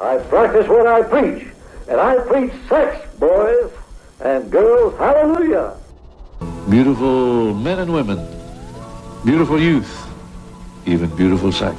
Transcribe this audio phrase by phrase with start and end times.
[0.00, 1.46] I practice what I preach,
[1.88, 3.70] and I preach sex, boys
[4.20, 4.98] and girls.
[4.98, 5.74] Hallelujah.
[6.68, 8.18] Beautiful men and women,
[9.24, 10.06] beautiful youth,
[10.84, 11.78] even beautiful sex.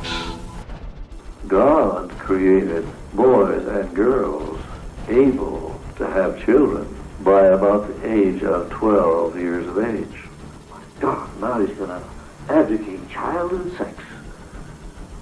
[1.48, 4.60] God created boys and girls
[5.08, 6.88] able to have children
[7.22, 10.24] by about the age of 12 years of age.
[10.72, 12.04] My God, now he's going to
[12.50, 14.04] advocate child and sex.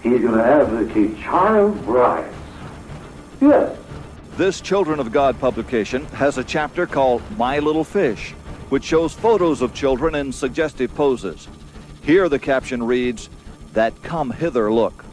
[0.02, 2.34] He's going to advocate child brides.
[3.41, 3.77] Yes.
[4.38, 8.31] This Children of God publication has a chapter called My Little Fish,
[8.70, 11.48] which shows photos of children in suggestive poses.
[12.02, 13.30] Here the caption reads,
[13.73, 15.05] That come hither look.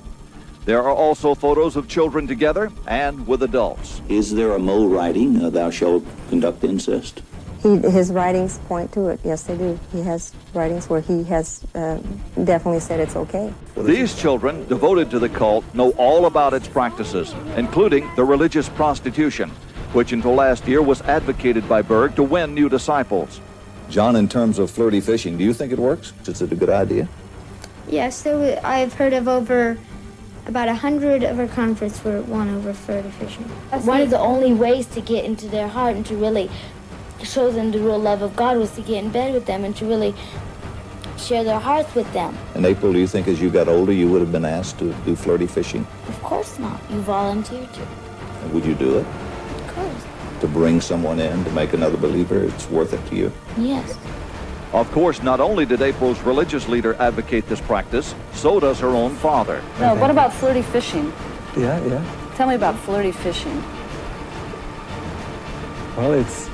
[0.64, 4.00] There are also photos of children together and with adults.
[4.08, 7.22] Is there a mole writing, uh, thou shalt conduct incest?
[7.62, 9.20] He, his writings point to it.
[9.22, 9.78] Yes, they do.
[9.92, 11.98] He has writings where he has uh,
[12.42, 13.52] definitely said it's okay.
[13.76, 19.50] These children, devoted to the cult, know all about its practices, including the religious prostitution,
[19.92, 23.40] which until last year was advocated by Berg to win new disciples.
[23.88, 26.12] John, in terms of flirty fishing, do you think it works?
[26.26, 27.08] Is it a good idea?
[27.88, 29.78] Yes, there wa- I've heard of over
[30.46, 33.44] about a hundred of our converts were won over flirty fishing.
[33.84, 36.50] One of the only ways to get into their heart and to really
[37.26, 39.74] show them the real love of God was to get in bed with them and
[39.76, 40.14] to really
[41.16, 42.36] share their hearts with them.
[42.54, 44.92] And April, do you think as you got older you would have been asked to
[45.04, 45.86] do flirty fishing?
[46.08, 46.80] Of course not.
[46.90, 47.82] You volunteered to.
[48.42, 49.06] And would you do it?
[49.06, 50.04] Of course.
[50.40, 53.32] To bring someone in to make another believer, it's worth it to you.
[53.56, 53.96] Yes.
[54.72, 59.14] Of course, not only did April's religious leader advocate this practice, so does her own
[59.16, 59.62] father.
[59.78, 61.12] No, what about flirty fishing?
[61.56, 62.32] Yeah, yeah.
[62.36, 63.62] Tell me about flirty fishing.
[65.94, 66.48] Well, it's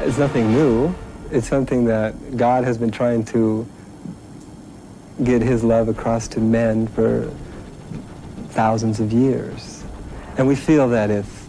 [0.00, 0.94] it's nothing new.
[1.30, 3.66] It's something that God has been trying to
[5.24, 7.30] get his love across to men for
[8.50, 9.84] thousands of years.
[10.36, 11.48] And we feel that if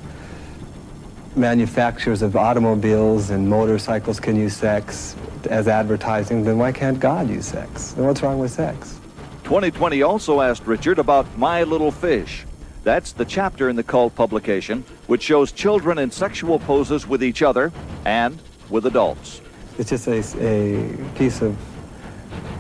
[1.35, 5.16] manufacturers of automobiles and motorcycles can use sex
[5.50, 7.94] as advertising, then why can't God use sex?
[7.94, 9.00] And what's wrong with sex?
[9.44, 12.45] 20/20 also asked Richard about My Little Fish.
[12.83, 17.41] That's the chapter in the cult publication which shows children in sexual poses with each
[17.41, 17.71] other
[18.03, 18.38] and
[18.69, 19.41] with adults.
[19.77, 21.57] It's just a, a piece of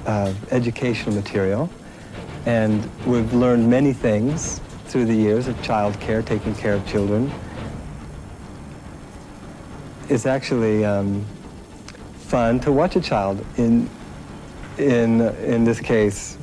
[0.07, 1.69] uh, educational material.
[2.45, 7.31] And we've learned many things through the years of child care, taking care of children.
[10.09, 11.25] It's actually um,
[12.15, 13.89] fun to watch a child, in,
[14.77, 16.37] in, in this case,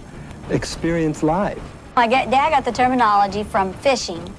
[0.51, 1.63] experience life.
[2.01, 4.35] My dad got the terminology from fishing,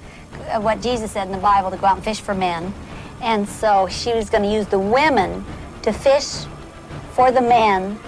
[0.50, 2.74] uh, what Jesus said in the Bible to go out and fish for men.
[3.22, 5.46] And so she was going to use the women
[5.84, 6.48] to fish
[7.12, 8.00] for the men,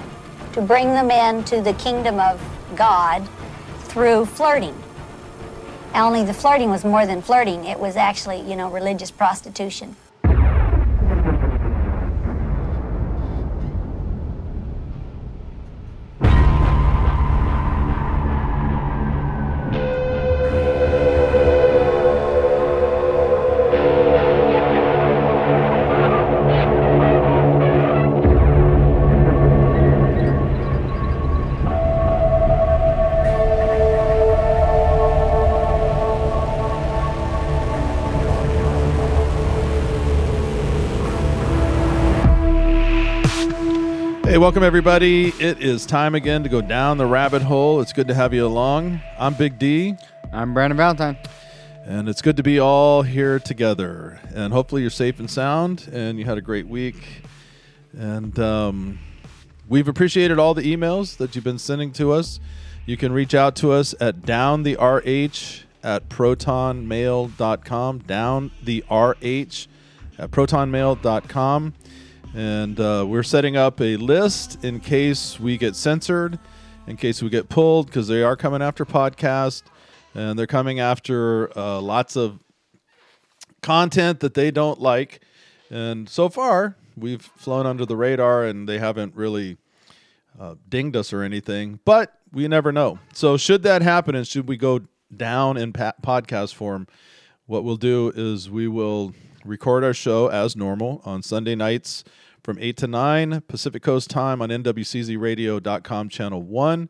[0.54, 2.42] to bring the men to the kingdom of
[2.76, 3.30] God
[3.82, 4.76] through flirting.
[5.94, 9.96] Only the flirting was more than flirting, it was actually, you know, religious prostitution.
[44.44, 45.30] Welcome everybody.
[45.40, 47.80] It is time again to go down the rabbit hole.
[47.80, 49.00] It's good to have you along.
[49.18, 49.96] I'm Big D.
[50.34, 51.18] I'm Brandon Valentine.
[51.86, 54.20] And it's good to be all here together.
[54.36, 57.24] And hopefully you're safe and sound and you had a great week.
[57.98, 59.00] And um,
[59.70, 62.42] we've appreciated all the emails that you've been sending to us.
[62.86, 68.00] You can reach out to us at downtherh at protonmail.com.
[68.00, 69.70] Down the RH
[70.20, 71.74] at protonmail.com.
[72.34, 76.40] And uh, we're setting up a list in case we get censored,
[76.88, 79.64] in case we get pulled, because they are coming after podcast
[80.16, 82.40] and they're coming after uh, lots of
[83.62, 85.22] content that they don't like.
[85.70, 89.58] And so far, we've flown under the radar and they haven't really
[90.40, 93.00] uh, dinged us or anything, but we never know.
[93.14, 94.82] So, should that happen and should we go
[95.16, 96.88] down in pa- podcast form,
[97.46, 99.14] what we'll do is we will
[99.46, 102.04] record our show as normal on Sunday nights
[102.44, 106.90] from 8 to 9 Pacific Coast time on NWCZRadio.com channel 1.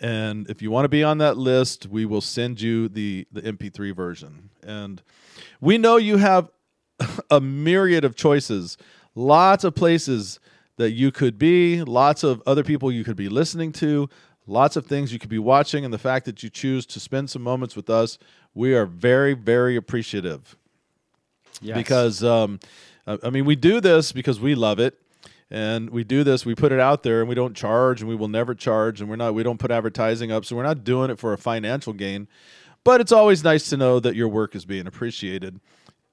[0.00, 3.42] And if you want to be on that list, we will send you the, the
[3.42, 4.50] MP3 version.
[4.62, 5.02] And
[5.60, 6.50] we know you have
[7.30, 8.76] a myriad of choices,
[9.14, 10.40] lots of places
[10.76, 14.08] that you could be, lots of other people you could be listening to,
[14.46, 17.30] lots of things you could be watching, and the fact that you choose to spend
[17.30, 18.18] some moments with us,
[18.54, 20.56] we are very, very appreciative.
[21.62, 21.76] Yes.
[21.76, 22.60] Because, um,
[23.06, 24.98] I mean, we do this because we love it.
[25.54, 28.16] And we do this, we put it out there, and we don't charge, and we
[28.16, 31.10] will never charge, and we're not, we don't put advertising up, so we're not doing
[31.10, 32.26] it for a financial gain.
[32.84, 35.60] But it's always nice to know that your work is being appreciated,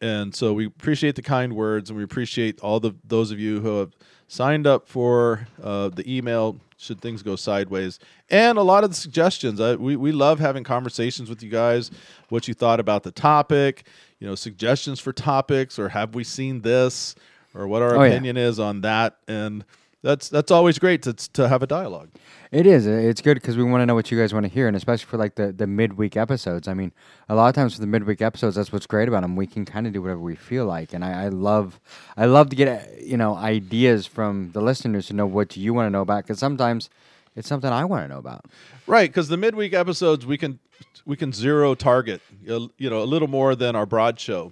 [0.01, 3.62] and so we appreciate the kind words, and we appreciate all the those of you
[3.62, 3.96] who have
[4.28, 7.98] signed up for uh, the email should things go sideways,
[8.30, 9.62] and a lot of the suggestions.
[9.62, 11.92] I, we we love having conversations with you guys.
[12.28, 13.88] What you thought about the topic,
[14.19, 17.16] you know, suggestions for topics, or have we seen this,
[17.54, 18.10] or what our Oh, yeah.
[18.12, 19.63] opinion is on that, and
[20.01, 22.10] that's that's always great to to have a dialogue.
[22.51, 22.88] It is.
[22.88, 25.06] It's good because we want to know what you guys want to hear, and especially
[25.06, 26.68] for like the, the midweek episodes.
[26.68, 26.92] I mean,
[27.27, 29.36] a lot of times for the midweek episodes, that's what's great about them.
[29.36, 31.80] We can kind of do whatever we feel like, and I, I love,
[32.18, 35.74] I love to get uh, you know ideas from the listeners to know what you
[35.75, 36.24] want to know about.
[36.24, 36.89] Because sometimes
[37.36, 38.45] it's something I want to know about.
[38.89, 40.59] Right, because the midweek episodes we can
[41.06, 44.51] we can zero target, uh, you know, a little more than our broad show,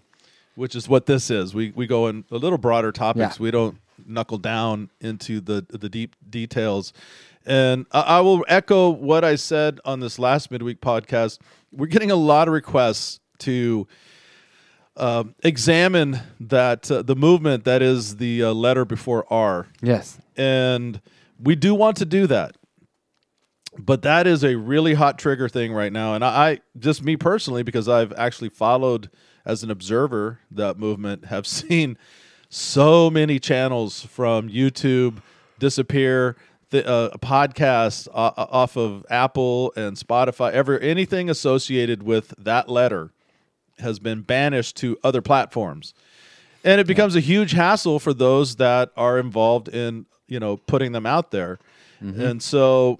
[0.55, 1.55] which is what this is.
[1.55, 3.39] We we go in a little broader topics.
[3.39, 3.43] Yeah.
[3.43, 6.93] We don't knuckle down into the the deep details.
[7.47, 11.39] And I, I will echo what I said on this last midweek podcast.
[11.71, 13.87] We're getting a lot of requests to
[14.97, 19.67] um, examine that uh, the movement that is the uh, letter before R.
[19.81, 20.19] Yes.
[20.35, 21.01] And
[21.41, 22.56] we do want to do that.
[23.77, 26.13] But that is a really hot trigger thing right now.
[26.13, 29.09] And I, I just me personally, because I've actually followed
[29.45, 31.97] as an observer that movement, have seen
[32.49, 35.21] so many channels from YouTube
[35.59, 36.35] disappear,
[36.69, 43.11] the, uh, podcasts uh, off of Apple and Spotify, ever anything associated with that letter
[43.79, 45.93] has been banished to other platforms.
[46.63, 50.91] And it becomes a huge hassle for those that are involved in, you know, putting
[50.91, 51.59] them out there.
[52.03, 52.19] Mhm.
[52.19, 52.99] And so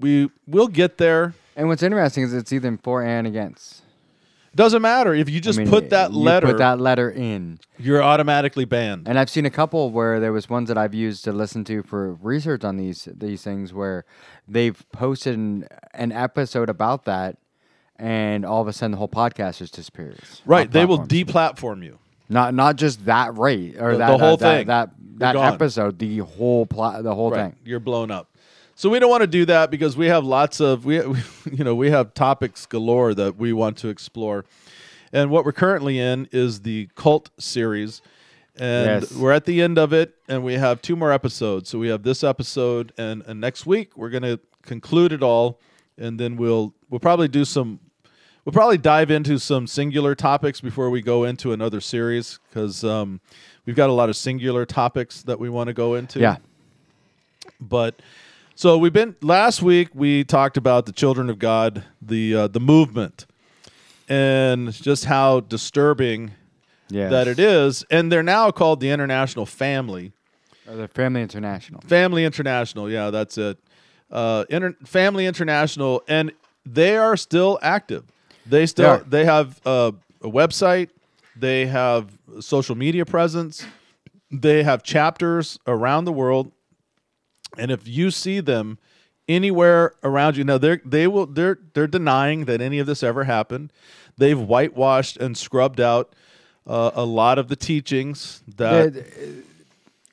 [0.00, 1.34] we will get there.
[1.56, 3.82] And what's interesting is it's either for and against.
[4.54, 6.48] Doesn't matter if you just I mean, put that letter.
[6.48, 7.60] Put that letter in.
[7.78, 9.06] You're automatically banned.
[9.06, 11.84] And I've seen a couple where there was ones that I've used to listen to
[11.84, 14.04] for research on these these things where
[14.48, 17.36] they've posted an, an episode about that,
[17.96, 20.42] and all of a sudden the whole podcast just disappears.
[20.44, 21.98] Right, they will deplatform you.
[22.28, 24.66] Not not just that rate or The- that the whole that, thing.
[24.66, 27.56] that that, that episode, the whole pla- the whole Right, thing.
[27.64, 28.29] You're blown up.
[28.80, 31.18] So we don't want to do that because we have lots of we, we
[31.52, 34.46] you know we have topics galore that we want to explore.
[35.12, 38.00] And what we're currently in is the cult series.
[38.56, 39.12] And Yes.
[39.12, 41.68] we're at the end of it and we have two more episodes.
[41.68, 45.60] So we have this episode and, and next week we're going to conclude it all
[45.98, 47.80] and then we'll we'll probably do some
[48.46, 53.20] we'll probably dive into some singular topics before we go into another series because um,
[53.66, 56.18] we've got a lot of singular topics that we want to go into.
[56.18, 56.38] Yeah.
[57.60, 58.00] But
[58.60, 62.60] so we've been last week we talked about the children of God, the uh, the
[62.60, 63.24] movement,
[64.06, 66.32] and just how disturbing
[66.90, 67.10] Yes.
[67.10, 67.84] that it is.
[67.90, 70.12] And they're now called the International Family.
[70.68, 71.80] Or the Family International.
[71.82, 73.58] Family International, yeah, that's it.
[74.10, 76.32] Uh, Inter- Family International, and
[76.66, 78.04] they are still active.
[78.44, 78.98] They still are.
[78.98, 80.90] they have uh, a website.
[81.36, 82.10] They have
[82.40, 83.64] social media presence.
[84.30, 86.52] They have chapters around the world.
[87.58, 88.78] And if you see them
[89.28, 93.24] anywhere around you, now they they will they're they're denying that any of this ever
[93.24, 93.72] happened.
[94.16, 96.14] They've whitewashed and scrubbed out
[96.66, 99.42] uh, a lot of the teachings that the-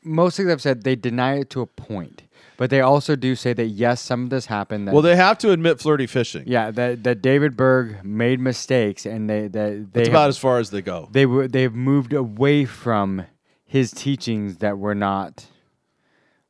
[0.03, 2.23] most things I've said, they deny it to a point,
[2.55, 4.87] but they also do say that yes, some of this happened.
[4.87, 6.43] That, well they have to admit flirty fishing.
[6.47, 10.37] yeah, that that David Berg made mistakes, and they that they That's have- about as
[10.37, 11.09] far as they go.
[11.11, 13.23] They were they've moved away from
[13.65, 15.45] his teachings that were not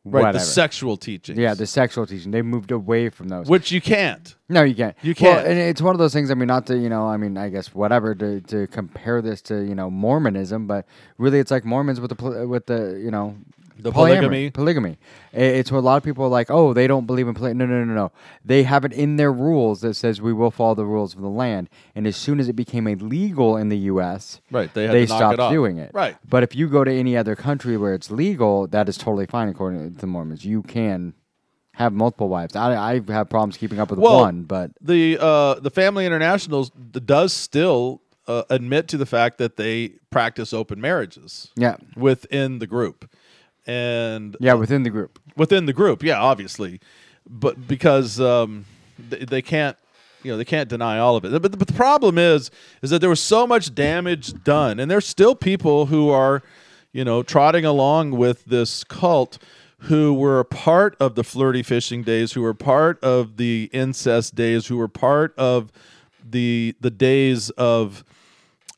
[0.10, 0.40] Right, whatever.
[0.40, 1.38] the sexual teachings.
[1.38, 2.32] Yeah, the sexual teaching.
[2.32, 3.48] They moved away from those.
[3.48, 4.36] Which you can't.
[4.50, 4.96] No, you can't.
[5.02, 5.46] You can't.
[5.46, 6.32] and it's one of those things.
[6.32, 7.08] I mean, not to you know.
[7.08, 10.86] I mean, I guess whatever to, to compare this to you know Mormonism, but
[11.18, 13.36] really, it's like Mormons with the with the you know
[13.80, 14.50] The polygamy.
[14.52, 14.98] Polygamy.
[15.34, 16.50] It's what a lot of people are like.
[16.50, 17.66] Oh, they don't believe in polygamy.
[17.66, 18.12] No, no, no, no.
[18.44, 21.30] They have it in their rules that says we will follow the rules of the
[21.30, 21.70] land.
[21.96, 25.08] And as soon as it became illegal in the U.S., Right, they had to knock
[25.36, 25.92] stopped it doing it.
[25.94, 26.18] Right.
[26.28, 29.48] But if you go to any other country where it's legal, that is totally fine
[29.50, 30.44] according to the Mormons.
[30.46, 31.14] You can
[31.74, 32.56] have multiple wives.
[32.56, 36.64] I, I have problems keeping up with Well, one, but the uh, the Family International
[36.64, 41.52] d- does still uh, admit to the fact that they practice open marriages.
[41.56, 41.76] Yeah.
[41.96, 43.08] within the group,
[43.68, 45.20] and yeah, within the group.
[45.36, 46.80] within the group, yeah, obviously,
[47.30, 48.66] but because um,
[48.98, 49.78] they, they can't,
[50.24, 51.42] you know, they can't deny all of it.
[51.42, 52.50] But, but the problem is,
[52.82, 56.42] is that there was so much damage done, and there's still people who are,
[56.94, 59.38] you know, trotting along with this cult
[59.82, 64.34] who were a part of the flirty fishing days, who were part of the incest
[64.34, 65.72] days, who were part of
[66.28, 68.04] the the days of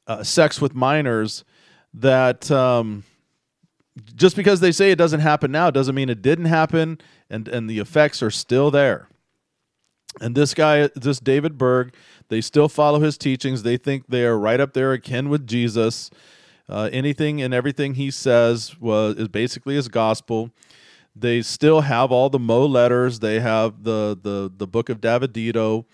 [0.07, 1.45] uh, sex with minors,
[1.93, 3.03] that um,
[4.15, 7.69] just because they say it doesn't happen now doesn't mean it didn't happen, and and
[7.69, 9.07] the effects are still there.
[10.21, 11.93] And this guy, this David Berg,
[12.29, 13.63] they still follow his teachings.
[13.63, 16.09] They think they are right up there akin with Jesus.
[16.67, 20.51] Uh, anything and everything he says was is basically his gospel.
[21.15, 23.19] They still have all the Mo letters.
[23.19, 25.85] They have the the the Book of Davidito,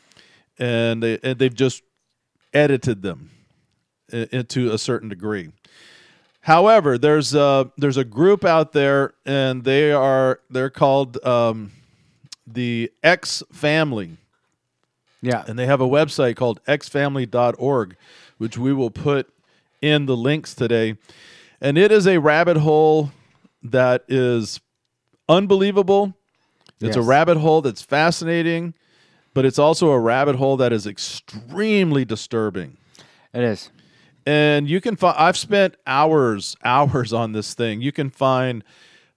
[0.60, 1.82] and they and they've just
[2.54, 3.32] edited them
[4.12, 5.50] i- into a certain degree.
[6.46, 11.72] However, there's a there's a group out there, and they are they're called um,
[12.46, 14.18] the X Family.
[15.24, 15.44] Yeah.
[15.48, 17.98] And they have a website called xfamily.org,
[18.38, 19.28] which we will put
[19.82, 20.98] in the links today.
[21.60, 23.10] And it is a rabbit hole
[23.64, 24.60] that is
[25.28, 26.14] unbelievable.
[26.80, 28.76] It's a rabbit hole that's fascinating,
[29.34, 32.78] but it's also a rabbit hole that is extremely disturbing.
[33.34, 33.72] It is.
[34.26, 37.82] And you can find, I've spent hours, hours on this thing.
[37.82, 38.64] You can find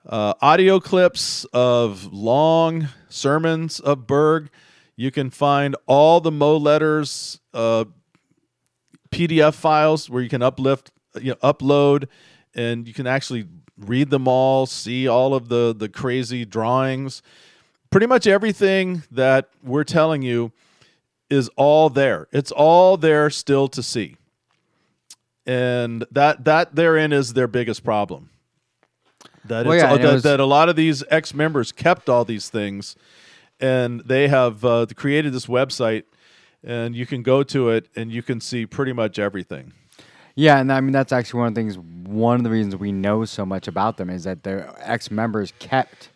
[0.07, 4.51] uh, audio clips of long sermons of Berg.
[4.97, 7.87] You can find all the Mo letters, uh,
[9.11, 12.09] PDF files where you can uplift, you know, upload,
[12.55, 13.47] and you can actually
[13.79, 17.23] read them all, see all of the the crazy drawings.
[17.91, 20.53] Pretty much everything that we're telling you
[21.31, 22.29] is all there.
[22.33, 24.17] It's all there still to see
[25.49, 28.29] and that that therein is their biggest problem.
[29.47, 32.51] That Well, yeah, that, was- that a lot of these ex members kept all these
[32.51, 32.95] things,
[33.59, 36.05] and they have uh, created this website,
[36.63, 39.73] and you can go to it and you can see pretty much everything.
[40.35, 41.79] Yeah, and I mean that's actually one of the things.
[41.79, 45.53] One of the reasons we know so much about them is that their ex members
[45.59, 46.11] kept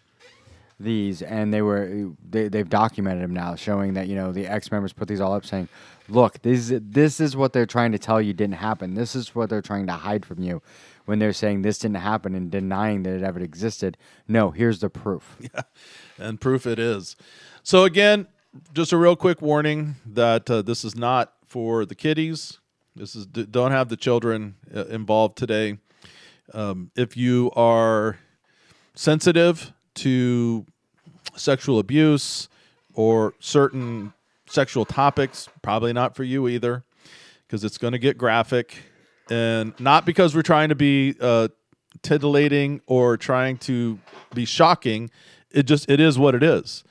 [0.82, 4.70] these, and they were they, they've documented them now, showing that you know the ex
[4.70, 5.68] members put these all up, saying,
[6.08, 8.94] "Look, this is, this is what they're trying to tell you didn't happen.
[8.94, 10.62] This is what they're trying to hide from you."
[11.04, 13.98] When they're saying this didn't happen and denying that it ever existed,
[14.28, 15.36] no, here's the proof.
[15.54, 15.62] Yeah,
[16.18, 17.16] and proof it is.
[17.64, 18.28] So again,
[18.72, 22.58] just a real quick warning that uh, this is not for the kiddies.
[22.94, 25.78] This is don't have the children uh, involved today.
[26.52, 28.18] Um, if you are
[28.94, 30.66] sensitive to
[31.36, 32.48] sexual abuse
[32.94, 34.12] or certain
[34.46, 36.84] sexual topics, probably not for you either,
[37.46, 38.76] because it's going to get graphic,
[39.30, 41.48] and not because we're trying to be uh,
[42.02, 43.98] titillating or trying to
[44.34, 45.10] be shocking.
[45.50, 46.84] It just it is what it is.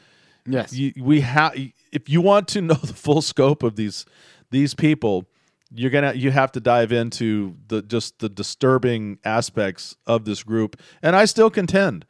[0.45, 1.55] Yes, you, we have.
[1.91, 4.05] If you want to know the full scope of these
[4.49, 5.27] these people,
[5.73, 10.79] you're gonna you have to dive into the just the disturbing aspects of this group.
[11.01, 12.05] And I still contend.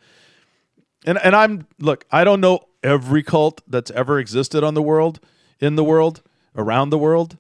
[1.06, 5.20] And and I'm look, I don't know every cult that's ever existed on the world,
[5.60, 6.22] in the world,
[6.56, 7.38] around the world.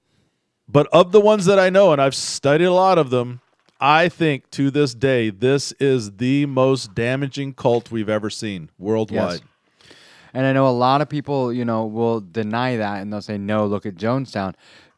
[0.67, 3.41] But of the ones that I know, and I've studied a lot of them,
[3.79, 9.41] I think to this day, this is the most damaging cult we've ever seen worldwide.
[9.41, 9.95] Yes.
[10.33, 13.37] And I know a lot of people, you know, will deny that and they'll say,
[13.37, 14.53] no, look at Jonestown.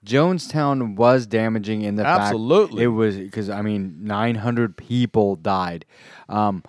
[0.06, 2.78] Jonestown was damaging in the Absolutely.
[2.78, 5.86] fact it was because I mean 900 people died,
[6.28, 6.64] um,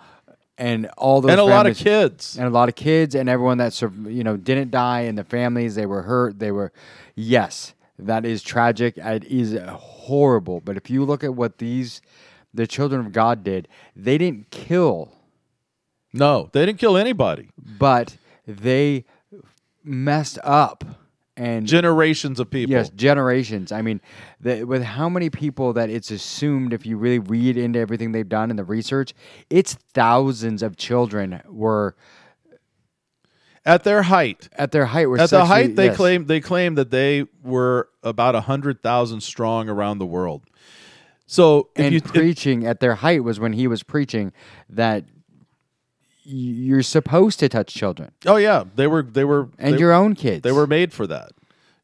[0.57, 2.37] and all those And a lot of kids.
[2.37, 5.75] and a lot of kids and everyone that you know didn't die and the families
[5.75, 6.71] they were hurt they were
[7.15, 12.01] yes that is tragic it is horrible but if you look at what these
[12.53, 15.11] the children of God did they didn't kill
[16.13, 17.49] No, they didn't kill anybody.
[17.57, 19.03] but they
[19.83, 20.83] messed up
[21.37, 22.71] and generations of people.
[22.71, 23.71] Yes, generations.
[23.71, 24.01] I mean,
[24.39, 28.27] the, with how many people that it's assumed, if you really read into everything they've
[28.27, 29.13] done in the research,
[29.49, 31.95] it's thousands of children were
[33.65, 34.47] at their height.
[34.53, 35.97] At their height, were At the height, they yes.
[35.97, 40.43] claim they claim that they were about hundred thousand strong around the world.
[41.27, 44.31] So if and you preaching at their height was when he was preaching
[44.69, 45.05] that
[46.25, 48.11] you're supposed to touch children.
[48.25, 50.41] Oh yeah, they were they were And they- your own kids.
[50.41, 51.31] They were made for that.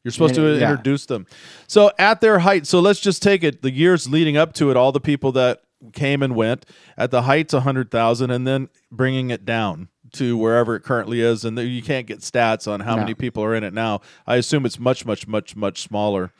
[0.04, 0.70] You're supposed And, to yeah.
[0.72, 1.26] introduce them.
[1.68, 4.76] So at their height, so let's just take it the years leading up to it,
[4.76, 5.60] all the people that
[5.92, 6.66] came and went
[6.98, 11.44] at the heights, hundred thousand, and then bringing it down to wherever it currently is,
[11.44, 13.02] and you can't get stats on how No.
[13.02, 14.00] many people are in it now.
[14.26, 16.32] I assume it's much, much, much, much smaller.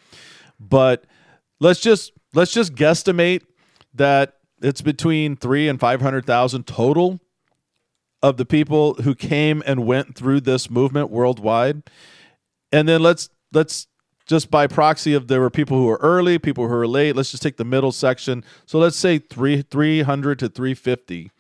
[0.61, 1.05] But
[1.61, 3.43] let's just let's just guesstimate
[3.95, 7.21] that it's between three and five hundred thousand total
[8.23, 11.83] of the people who came and went through this movement worldwide.
[12.71, 13.89] And then let's let's
[14.27, 17.17] just by proxy of there were people who were early, people who were late.
[17.17, 18.45] Let's just take the middle section.
[18.67, 21.31] So let's say three three hundred to three fifty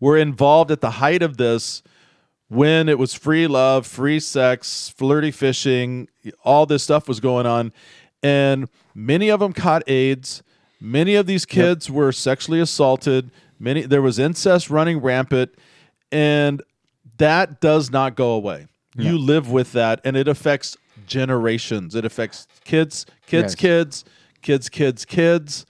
[0.00, 1.82] were involved at the height of this
[2.48, 6.08] when it was free love, free sex, flirty fishing,
[6.44, 7.72] all this stuff was going on.
[8.22, 10.42] And many of them caught AIDS.
[10.80, 13.30] Many of these kids were sexually assaulted.
[13.58, 15.54] Many there was incest running rampant.
[16.14, 16.62] And
[17.18, 18.68] that does not go away.
[18.96, 21.94] You live with that and it affects generations.
[21.94, 23.54] It affects kids, kids, Yes.
[23.56, 24.04] kids,
[24.42, 25.66] kids, kids, kids.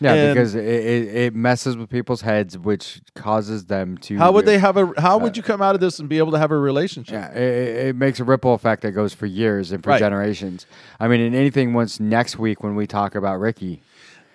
[0.00, 4.16] Yeah, And because it, it, messes with people's heads, which causes them to.
[4.16, 6.30] how would they have a how would you come out of this and be able
[6.32, 7.14] to have a relationship?
[7.14, 9.98] Yeah, it, it makes a ripple effect that goes for years and for Right.
[9.98, 10.66] generations.
[11.00, 13.82] I mean, and anything once next week when we talk about Ricky.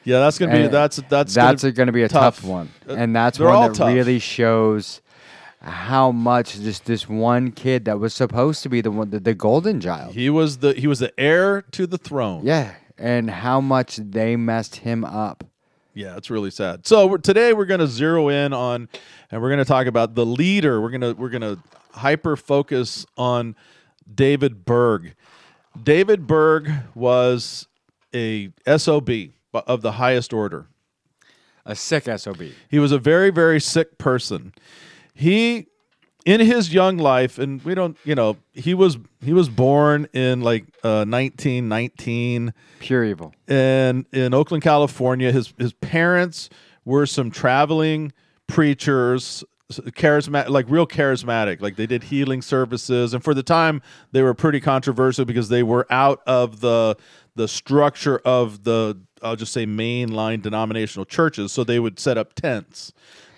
[0.04, 2.70] Yeah, that's gonna be and that's that's that's gonna, going to be a tough, one,
[2.90, 3.94] Uh, and that's they're one that tough.
[3.94, 5.00] really shows
[5.64, 9.34] how much just this one kid that was supposed to be the one, the, the
[9.34, 10.14] golden child.
[10.14, 12.46] He was the he was the heir to the throne.
[12.46, 15.46] Yeah, and how much they messed him up.
[15.94, 16.88] Yeah, it's really sad.
[16.88, 18.90] So we're, today we're going to zero in on,
[19.30, 20.82] and we're going to talk about the leader.
[20.82, 21.58] We're gonna we're gonna
[21.92, 23.56] hyper focus on
[24.14, 25.16] David Berg.
[25.82, 27.68] David Berg was
[28.14, 29.10] a sob
[29.54, 30.68] of the highest order.
[31.66, 32.42] A sick sob.
[32.70, 34.54] He was a very very sick person.
[35.14, 35.68] He
[36.26, 40.42] in his young life, and we don't, you know, he was he was born in
[40.42, 43.34] like uh, 1919 Pure evil.
[43.48, 45.32] and in Oakland, California.
[45.32, 46.50] His his parents
[46.86, 48.12] were some traveling
[48.48, 51.62] preachers, charismatic, like real charismatic.
[51.62, 55.64] Like they did healing services, and for the time they were pretty controversial because they
[55.64, 56.96] were out of the
[57.36, 61.52] the structure of the I'll just say mainline denominational churches.
[61.52, 62.94] So they would set up tents.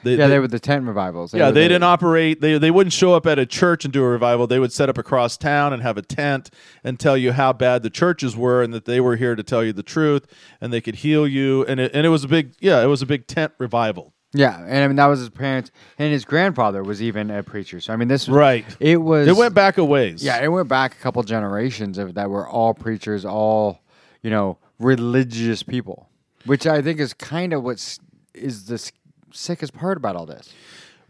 [0.05, 1.33] They, yeah, they were the tent revivals.
[1.33, 2.39] yeah, they the- didn't operate.
[2.39, 4.47] They they wouldn't show up at a church and do a revival.
[4.47, 6.49] They would set up across town and have a tent
[6.83, 9.63] and tell you how bad the churches were and that they were here to tell
[9.63, 10.25] you the truth
[10.61, 11.65] and they could heal you.
[11.65, 14.13] And it, and it was a big yeah, it was a big tent revival.
[14.33, 17.79] Yeah, and I mean that was his parents, and his grandfather was even a preacher.
[17.79, 18.65] So I mean, this was, Right.
[18.81, 19.27] It was.
[19.29, 20.21] It went back a ways.
[20.23, 23.79] Yeah, it went back a couple generations of that were all preachers, all
[24.21, 26.09] you know, religious people,
[26.45, 27.99] which I think is kind of what's
[28.33, 28.91] is the s-
[29.35, 30.53] sickest part about all this.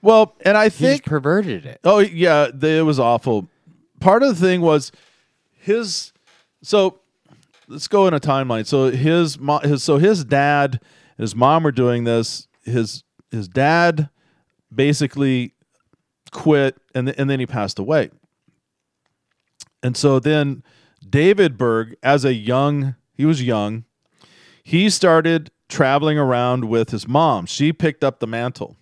[0.01, 1.79] Well, and I He think perverted it.
[1.83, 3.47] Oh yeah, they, it was awful.
[3.99, 4.91] Part of the thing was
[5.53, 6.11] his.
[6.61, 6.99] So
[7.67, 8.65] let's go in a timeline.
[8.65, 10.79] So his, mo- his so his dad
[11.17, 12.47] and his mom were doing this.
[12.63, 14.09] His his dad
[14.73, 15.53] basically
[16.31, 18.09] quit, and th- and then he passed away.
[19.81, 20.63] And so then
[21.07, 23.85] David Berg, as a young, he was young.
[24.63, 27.45] He started traveling around with his mom.
[27.45, 28.77] She picked up the mantle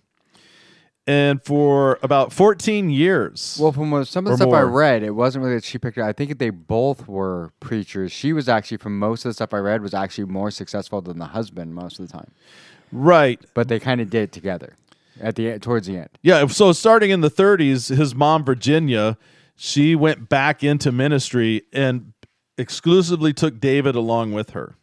[1.06, 3.58] and for about 14 years.
[3.60, 5.98] Well, from what, some of the stuff I read, it wasn't really that she picked
[5.98, 6.02] it.
[6.02, 8.12] I think they both were preachers.
[8.12, 11.18] She was actually, from most of the stuff I read, was actually more successful than
[11.18, 12.30] the husband most of the time.
[12.90, 13.40] Right.
[13.54, 14.76] But they kind of did it together
[15.20, 16.08] at the towards the end.
[16.22, 19.18] Yeah, so starting in the 30s, his mom Virginia,
[19.56, 22.12] she went back into ministry and
[22.56, 24.76] exclusively took David along with her.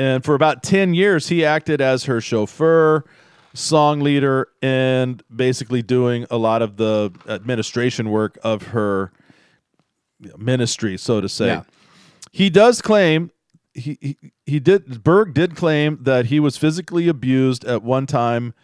[0.00, 3.04] And for about 10 years, he acted as her chauffeur,
[3.52, 9.12] song leader, and basically doing a lot of the administration work of her
[10.38, 11.48] ministry, so to say.
[11.48, 11.64] Yeah.
[12.32, 13.30] He does claim
[13.74, 18.54] he, he he did Berg did claim that he was physically abused at one time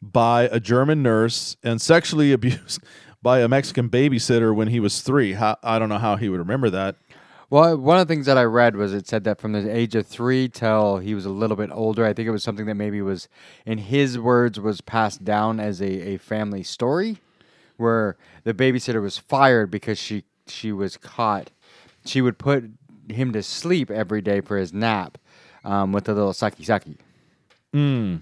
[0.00, 2.82] by a German nurse and sexually abused
[3.20, 5.34] by a Mexican babysitter when he was three.
[5.34, 6.96] How, I don't know how he would remember that.
[7.48, 9.94] Well, one of the things that I read was it said that from the age
[9.94, 12.74] of three till he was a little bit older, I think it was something that
[12.74, 13.28] maybe was,
[13.64, 17.18] in his words, was passed down as a, a family story,
[17.76, 21.50] where the babysitter was fired because she she was caught.
[22.04, 22.64] She would put
[23.08, 25.18] him to sleep every day for his nap
[25.64, 26.96] um, with a little sucky sucky.
[27.72, 28.20] Mm.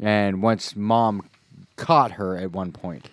[0.00, 1.28] And once mom
[1.76, 3.08] caught her at one point.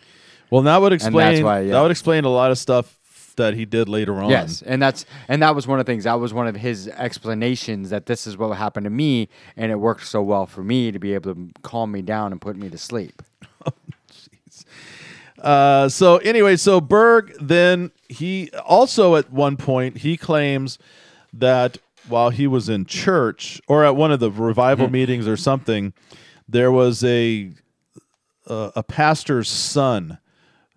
[0.49, 1.73] Well, that would explain why, yeah.
[1.73, 2.98] that would explain a lot of stuff
[3.39, 4.29] that he did later on.
[4.29, 6.03] Yes, and that's and that was one of the things.
[6.03, 9.75] That was one of his explanations that this is what happened to me, and it
[9.75, 12.69] worked so well for me to be able to calm me down and put me
[12.69, 13.21] to sleep.
[15.41, 20.77] Uh, so anyway, so Berg then he also at one point he claims
[21.31, 21.77] that
[22.09, 25.93] while he was in church or at one of the revival meetings or something,
[26.47, 27.51] there was a
[28.47, 30.17] uh, a pastor's son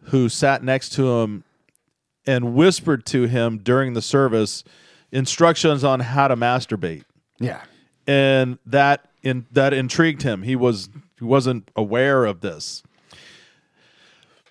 [0.06, 1.44] who sat next to him
[2.26, 4.64] and whispered to him during the service
[5.10, 7.04] instructions on how to masturbate.
[7.38, 7.62] Yeah.
[8.06, 10.42] And that in that intrigued him.
[10.42, 12.82] He was he wasn't aware of this.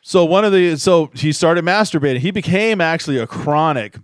[0.02, 2.20] So one of the so he started masturbating.
[2.20, 3.98] He became actually a chronic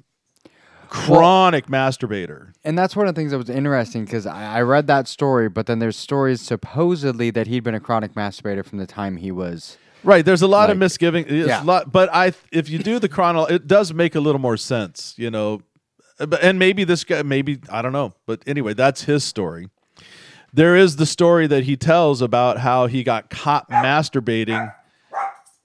[0.89, 2.53] chronic masturbator.
[2.63, 5.49] And that's one of the things that was interesting because I, I read that story,
[5.49, 9.31] but then there's stories supposedly that he'd been a chronic masturbator from the time he
[9.31, 9.77] was.
[10.07, 11.25] Right, there's a lot of misgiving.
[11.27, 11.61] Yeah.
[11.61, 14.55] a lot, but I, if you do the chrono, it does make a little more
[14.55, 15.61] sense, you know.
[16.17, 19.67] Uh, and maybe this guy, maybe I don't know, but anyway, that's his story.
[20.53, 24.73] There is the story that he tells about how he got caught masturbating.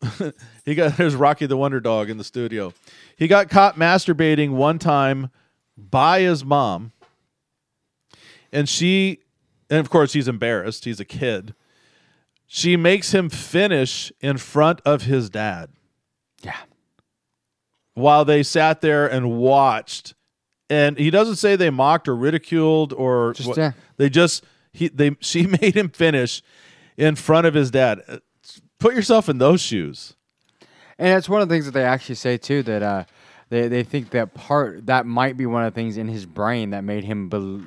[0.64, 2.74] he got there's Rocky the Wonder Dog in the studio.
[3.16, 5.30] He got caught masturbating one time
[5.76, 6.90] by his mom,
[8.52, 9.20] and she,
[9.70, 10.84] and of course he's embarrassed.
[10.84, 11.54] He's a kid.
[12.54, 15.70] She makes him finish in front of his dad.
[16.42, 16.58] Yeah.
[17.94, 20.12] While they sat there and watched,
[20.68, 23.72] and he doesn't say they mocked or ridiculed or Just, yeah.
[23.96, 26.42] they just he they she made him finish
[26.98, 28.02] in front of his dad.
[28.06, 28.18] Uh,
[28.78, 30.14] Put yourself in those shoes.
[30.98, 33.04] And it's one of the things that they actually say too that uh,
[33.48, 36.68] they they think that part that might be one of the things in his brain
[36.70, 37.62] that made him bel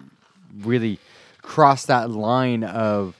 [0.59, 0.99] really
[1.41, 3.15] cross that line of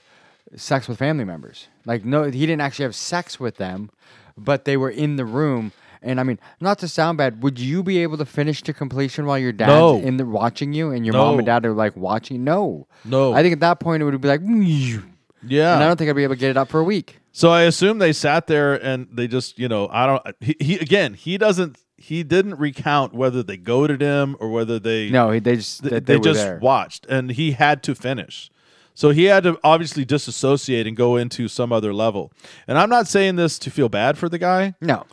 [0.56, 1.68] sex with family members.
[1.86, 3.90] Like no, he didn't actually have sex with them,
[4.38, 5.72] but they were in the room.
[6.02, 9.26] And I mean, not to sound bad, would you be able to finish to completion
[9.26, 9.98] while your dad's No.
[9.98, 12.44] in the watching you and your mom and dad are like watching?
[12.44, 13.34] No, No.
[13.34, 15.74] I think at that point it would be like, Yeah.
[15.76, 17.20] and I don't think I'd be able to get it up for a week.
[17.32, 20.22] So I assume they sat there and they just, you know, I don't.
[20.42, 21.78] He, he again, he doesn't.
[21.98, 25.10] He didn't recount whether they goaded him or whether they.
[25.10, 26.60] No, he- they just- th- they, they were just there.
[26.60, 28.50] watched, and he had to finish.
[28.96, 32.32] So he had to obviously disassociate and go into some other level.
[32.68, 34.74] And I'm not saying this to feel bad for the guy.
[34.82, 35.06] No.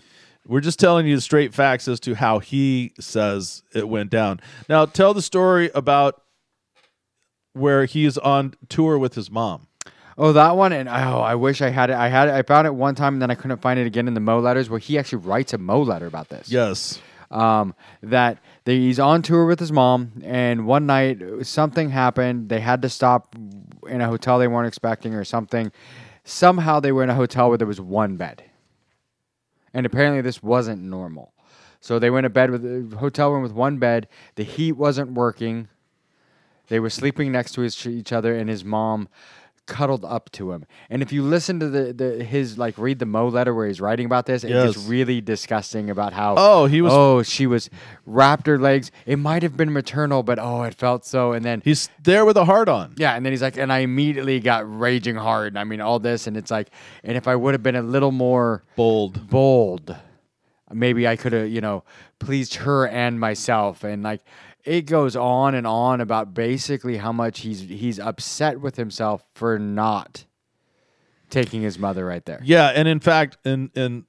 [0.47, 4.41] We're just telling you the straight facts as to how he says it went down.
[4.69, 6.23] Now, tell the story about
[7.53, 9.69] where he's on tour with his mom.
[10.19, 11.97] Oh, that one, and oh, I wish I had it.
[11.97, 12.35] I had it.
[12.35, 14.41] I found it one time, and then I couldn't find it again in the Mo
[14.41, 16.51] letters, where he actually writes a Mo letter about this.
[16.51, 17.01] Yes.
[17.31, 22.51] Um, that they, he's on tour with his mom, and one night something happened.
[22.51, 23.35] They had to stop
[23.89, 25.73] in a hotel they weren't expecting, or something.
[26.25, 28.45] Somehow they were in a hotel where there was one bed,
[29.75, 31.33] and apparently this wasn't normal.
[31.81, 34.07] So they went to bed with a hotel room with one bed.
[34.37, 35.69] The heat wasn't working.
[36.69, 39.09] They were sleeping next to each, each other, and his mom
[39.67, 40.65] cuddled up to him.
[40.91, 43.81] And if you listen to the, the his like read the Mo letter where he's
[43.81, 44.75] writing about this, it Yes.
[44.75, 47.71] gets really disgusting about how Oh, he was- oh she was
[48.05, 48.91] wrapped her legs.
[49.07, 51.33] It might have been maternal, but oh it felt so.
[51.33, 52.95] And then He's there with a heart on.
[52.97, 55.57] yeah, and then he's like, and I immediately got raging hard.
[55.57, 56.69] I mean, all this, and it's like,
[57.05, 59.95] and if I would have been a little more bold, bold,
[60.73, 61.85] maybe I could have, you know,
[62.19, 63.85] pleased her and myself.
[63.85, 64.23] And like,
[64.65, 69.59] it goes on and on about basically how much he's he's upset with himself for
[69.59, 70.25] not
[71.31, 72.41] taking his mother right there.
[72.45, 74.05] Yeah, and in fact, in in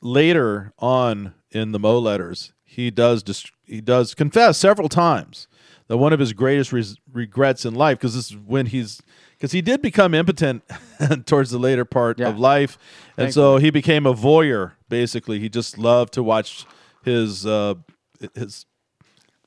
[0.00, 5.46] later on in the Mo letters, he does dis- he does confess several times
[5.88, 9.00] that one of his greatest res- regrets in life, because this is when he's
[9.36, 10.62] because he did become impotent
[11.26, 12.78] towards the later part of life,
[13.16, 13.32] and Thankfully.
[13.32, 14.72] so he became a voyeur.
[14.88, 16.64] Basically, he just loved to watch
[17.04, 17.74] his uh,
[18.34, 18.66] his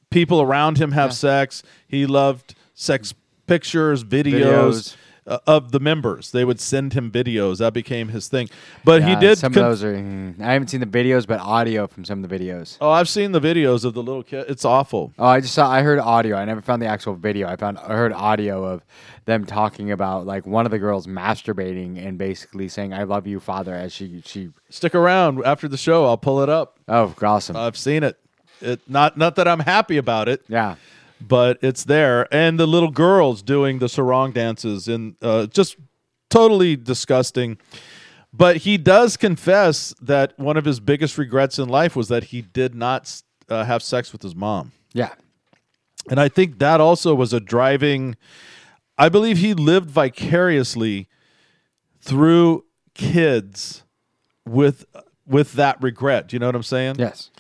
[0.10, 1.64] people around him have sex.
[1.88, 3.14] He loved sex
[3.48, 4.44] pictures, videos.
[4.44, 4.96] Videos.
[5.28, 7.58] uh, Of the members, they would send him videos.
[7.58, 8.48] That became his thing.
[8.84, 9.38] But he did.
[9.40, 9.96] Some con- of those are.
[9.96, 12.78] mm, I haven't seen the videos, but audio from some of the videos.
[12.80, 14.46] Oh, I've seen the videos of the little kid.
[14.48, 15.14] It's awful.
[15.18, 15.68] Oh, I just saw.
[15.70, 16.36] I heard audio.
[16.38, 17.48] I never found the actual video.
[17.48, 17.80] I found.
[17.80, 18.86] I heard audio of
[19.26, 23.40] them talking about like one of the girls masturbating and basically saying "I love you,
[23.40, 24.50] father" as she she.
[24.70, 26.06] Stick around after the show.
[26.06, 26.78] I'll pull it up.
[26.88, 27.56] Oh, awesome!
[27.56, 28.18] I've seen it.
[28.62, 30.44] It not not that I'm happy about it.
[30.48, 30.76] Yeah.
[31.22, 35.78] But it's there, and the little girls doing the sarong dances, and uh, just
[36.30, 37.58] totally disgusting.
[38.34, 42.42] But he does confess that one of his biggest regrets in life was that he
[42.42, 44.74] did not uh, have sex with his mom.
[44.92, 45.14] Yeah.
[46.10, 48.18] And I think that also was a driving.
[48.98, 51.08] I believe he lived vicariously
[52.02, 53.84] through kids
[54.46, 54.86] with
[55.26, 56.28] with that regret.
[56.28, 56.96] Do you know what I'm saying?
[57.00, 57.32] Yes.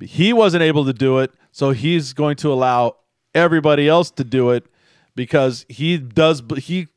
[0.00, 2.96] He wasn't able to do it, so he's going to allow
[3.34, 4.66] everybody else to do it
[5.14, 6.42] because he does.
[6.58, 6.88] He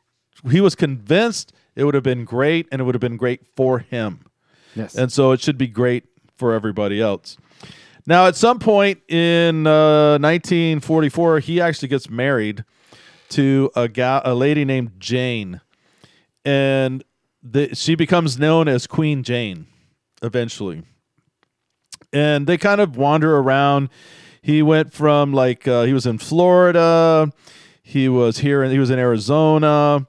[0.49, 3.79] he was convinced it would have been great, and it would have been great for
[3.79, 4.25] him.
[4.75, 4.95] Yes.
[4.95, 7.37] And so it should be great for everybody else.
[8.05, 12.65] Now, at some point in uh, 1944, he actually gets married
[13.29, 15.61] to a gal, a lady named Jane,
[16.43, 17.03] and
[17.43, 19.67] the, she becomes known as Queen Jane
[20.21, 20.83] eventually.
[22.13, 23.89] And they kind of wander around.
[24.41, 27.31] He went from like uh, he was in Florida,
[27.83, 30.07] he was here, and he was in Arizona,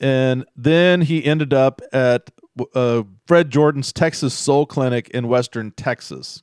[0.00, 2.30] and then he ended up at
[2.74, 6.42] uh, Fred Jordan's Texas Soul Clinic in Western Texas.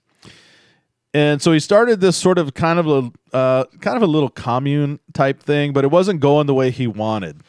[1.13, 4.29] And so he started this sort of kind of a uh, kind of a little
[4.29, 7.41] commune type thing, but it wasn't going the way he wanted.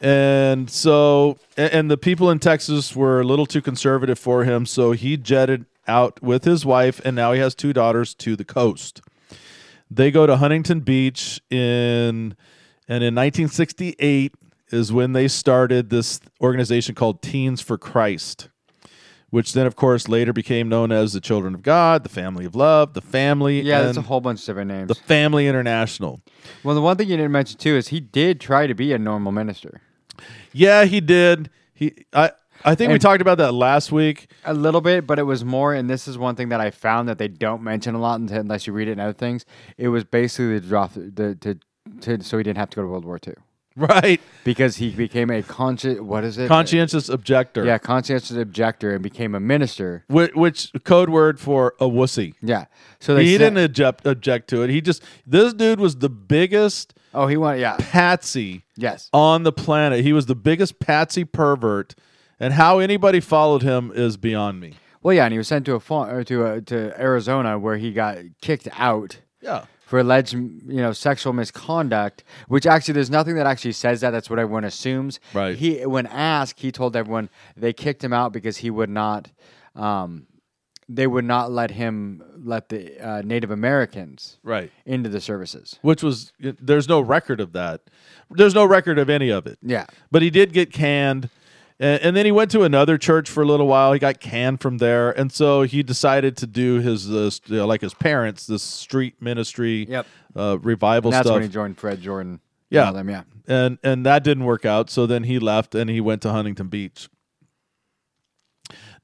[0.00, 4.64] And so, and the people in Texas were a little too conservative for him.
[4.64, 8.44] So he jetted out with his wife, and now he has two daughters to the
[8.44, 9.00] coast.
[9.90, 12.36] They go to Huntington Beach in,
[12.88, 14.34] and in 1968
[14.70, 18.50] is when they started this organization called Teens for Christ,
[19.30, 22.54] which then, of course, later became known as the Children of God, the Family of
[22.54, 23.62] Love, the Family.
[23.62, 24.88] Yeah, there's a whole bunch of different names.
[24.88, 26.20] The Family International.
[26.62, 28.98] Well, the one thing you didn't mention too is he did try to be a
[28.98, 29.80] normal minister.
[30.52, 31.50] Yeah, he did.
[31.72, 32.32] He, I,
[32.64, 34.30] I think we And- talked about that last week.
[34.44, 37.08] A little bit, but it was more, and this is one thing that I found
[37.08, 39.44] that they don't mention a lot until- unless you read it in other things.
[39.76, 41.58] It was basically to drop the to,
[42.00, 43.34] to so he didn't have to go to World War II.
[43.78, 44.20] Right.
[44.42, 46.48] Because he became a conscious what is it?
[46.48, 47.64] Conscientious objector.
[47.64, 50.04] Yeah, conscientious objector and became a minister.
[50.08, 52.34] Which, which code word for a wussy.
[52.42, 52.64] Yeah.
[52.98, 54.70] So they he didn't object, object to it.
[54.70, 56.92] He just this dude was the biggest.
[57.14, 57.76] Oh, he wanted yeah.
[57.78, 58.64] Patsy.
[58.76, 59.08] Yes.
[59.12, 61.94] On the planet, he was the biggest patsy pervert,
[62.40, 64.74] and how anybody followed him is beyond me.
[65.02, 67.92] Well, yeah, and he was sent to a fa- to a, to Arizona where he
[67.92, 69.18] got kicked out.
[69.40, 69.64] Yeah.
[69.86, 74.10] For alleged, you know, sexual misconduct, which actually there's nothing that actually says that.
[74.10, 75.18] That's what everyone assumes.
[75.32, 75.56] Right.
[75.56, 79.30] He, when asked, he told everyone they kicked him out because he would not,
[79.74, 80.26] um,
[80.90, 84.70] they would not let him let the uh, Native Americans Right.
[84.84, 85.78] into the services.
[85.80, 87.80] Which was there's no record of that.
[88.30, 89.58] There's no record of any of it.
[89.62, 89.86] Yeah.
[90.10, 91.30] But he did get canned.
[91.80, 93.92] And, and then he went to another church for a little while.
[93.92, 97.56] He got canned from there, and so he decided to do his uh, st- you
[97.58, 100.06] know, like his parents, this street ministry, Yep.
[100.36, 101.34] uh, revival And that's stuff.
[101.34, 102.40] when he joined Fred Jordan.
[102.70, 103.22] Yeah, them, yeah.
[103.46, 104.90] and and that didn't work out.
[104.90, 107.08] So then he left and he went to Huntington Beach.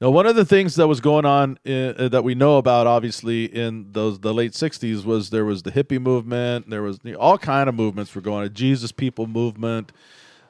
[0.01, 3.45] Now, one of the things that was going on uh, that we know about, obviously,
[3.45, 6.69] in those the late '60s, was there was the hippie movement.
[6.69, 8.53] There was all kind of movements were going on.
[8.53, 9.91] Jesus People movement.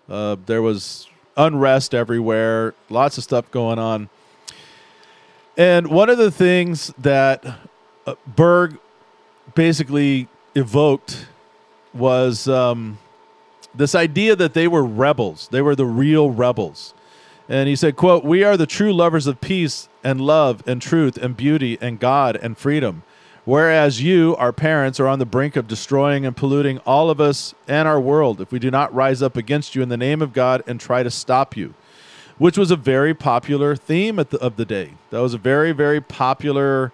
[0.09, 2.73] Uh, there was unrest everywhere.
[2.89, 4.09] Lots of stuff going on.
[5.57, 7.45] And one of the things that
[8.05, 8.77] uh, Berg
[9.53, 11.27] basically evoked
[11.93, 12.97] was um,
[13.73, 15.47] this idea that they were rebels.
[15.49, 16.93] They were the real rebels.
[17.47, 21.17] And he said, quote, We are the true lovers of peace and love and truth
[21.17, 23.03] and beauty and God and freedom.
[23.45, 27.53] Whereas you, our parents, are on the brink of destroying and polluting all of us
[27.67, 30.33] and our world if we do not rise up against you in the name of
[30.33, 31.75] God and try to stop you.
[32.39, 34.93] Which was a very popular theme at the, of the day.
[35.11, 36.91] That was a very, very popular.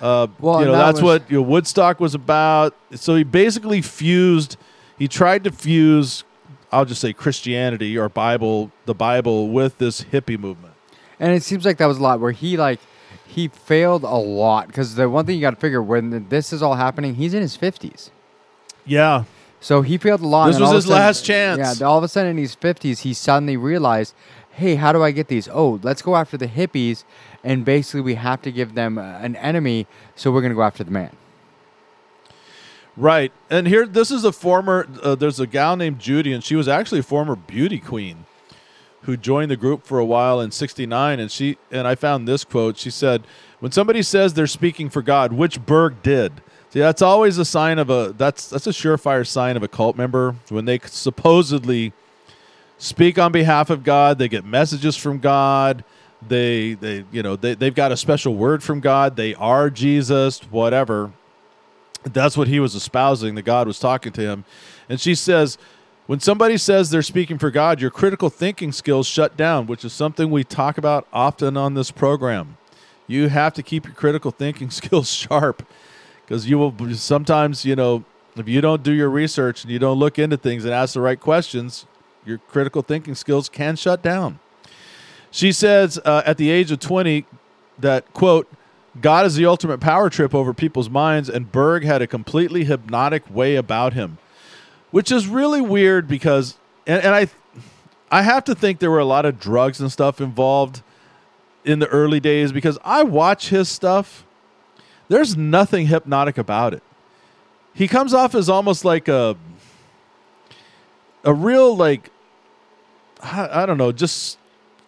[0.00, 2.74] Uh, Well, you know, that that's was- what you know, Woodstock was about.
[2.94, 4.56] So he basically fused.
[4.98, 6.24] He tried to fuse,
[6.72, 10.74] I'll just say Christianity or Bible, the Bible, with this hippie movement.
[11.20, 12.80] And it seems like that was a lot where he like
[13.34, 16.62] he failed a lot because the one thing you got to figure when this is
[16.62, 18.10] all happening, he's in his fifties.
[18.86, 19.24] Yeah.
[19.60, 20.46] So he failed a lot.
[20.46, 21.80] This was all of a his sudden- last chance.
[21.80, 21.86] Yeah.
[21.86, 24.14] All of a sudden in his fifties, he suddenly realized,
[24.52, 25.48] hey, how do I get these?
[25.48, 27.02] Oh, let's go after the hippies,
[27.42, 30.84] and basically we have to give them uh, an enemy, so we're gonna go after
[30.84, 31.10] the man.
[32.96, 33.32] Right.
[33.50, 36.68] And here, this is a former, uh, there's a gal named Judy, and she was
[36.68, 38.26] actually a former beauty queen
[39.04, 41.20] who joined the group for a while in 69.
[41.20, 42.78] And she, and I found this quote.
[42.78, 43.22] She said,
[43.60, 46.32] When somebody says they're speaking for God, which Berg did.
[46.70, 49.96] See, that's always a sign of a, that's, that's a surefire sign of a cult
[49.96, 51.92] member when they supposedly
[52.78, 55.84] speak on behalf of God, they get messages from God.
[56.26, 59.14] They, they, you know, they, they've got a special word from God.
[59.14, 61.12] They are Jesus, whatever
[62.12, 64.44] that's what he was espousing that god was talking to him
[64.88, 65.58] and she says
[66.06, 69.92] when somebody says they're speaking for god your critical thinking skills shut down which is
[69.92, 72.56] something we talk about often on this program.
[73.06, 75.66] You have to keep your critical thinking skills sharp
[76.24, 78.04] because you will sometimes you know
[78.36, 81.00] if you don't do your research and you don't look into things and ask the
[81.00, 81.86] right questions
[82.24, 84.38] your critical thinking skills can shut down.
[85.30, 87.26] She says uh, at the age of 20
[87.78, 88.50] that, quote,
[89.00, 93.28] God is the ultimate power trip over people's minds, and Berg had a completely hypnotic
[93.28, 94.18] way about him,
[94.94, 97.26] which is really weird because, and, and I,
[98.12, 100.84] I have to think there were a lot of drugs and stuff involved
[101.64, 104.24] in the early days because I watch his stuff.
[105.08, 106.84] There's nothing hypnotic about it.
[107.74, 109.36] He comes off as almost like a,
[111.24, 112.10] a real like,
[113.20, 114.38] I, I don't know, just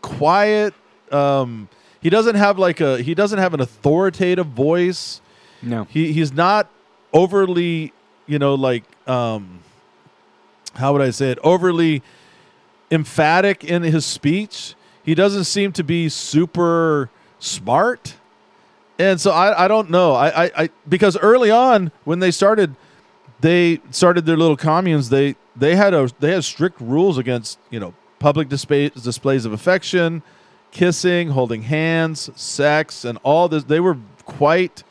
[0.03, 0.73] quiet.
[1.11, 1.69] Um,
[2.01, 5.21] he doesn't have like a he doesn't have an authoritative voice.
[5.63, 5.83] No.
[5.91, 6.71] He he's not
[7.13, 7.93] overly,
[8.29, 9.63] you know, like um
[10.77, 11.39] how would I say it?
[11.43, 12.03] Overly
[12.91, 14.75] emphatic in his speech.
[15.03, 18.17] He doesn't seem to be super smart.
[18.99, 20.13] And so I, I don't know.
[20.13, 22.77] I, I, I because early on when they started
[23.41, 27.81] they started their little communes, they they had a they had strict rules against, you
[27.81, 30.23] know, public display, displays of affection,
[30.71, 33.65] kissing, holding hands, sex, and all this.
[33.65, 34.83] They were quite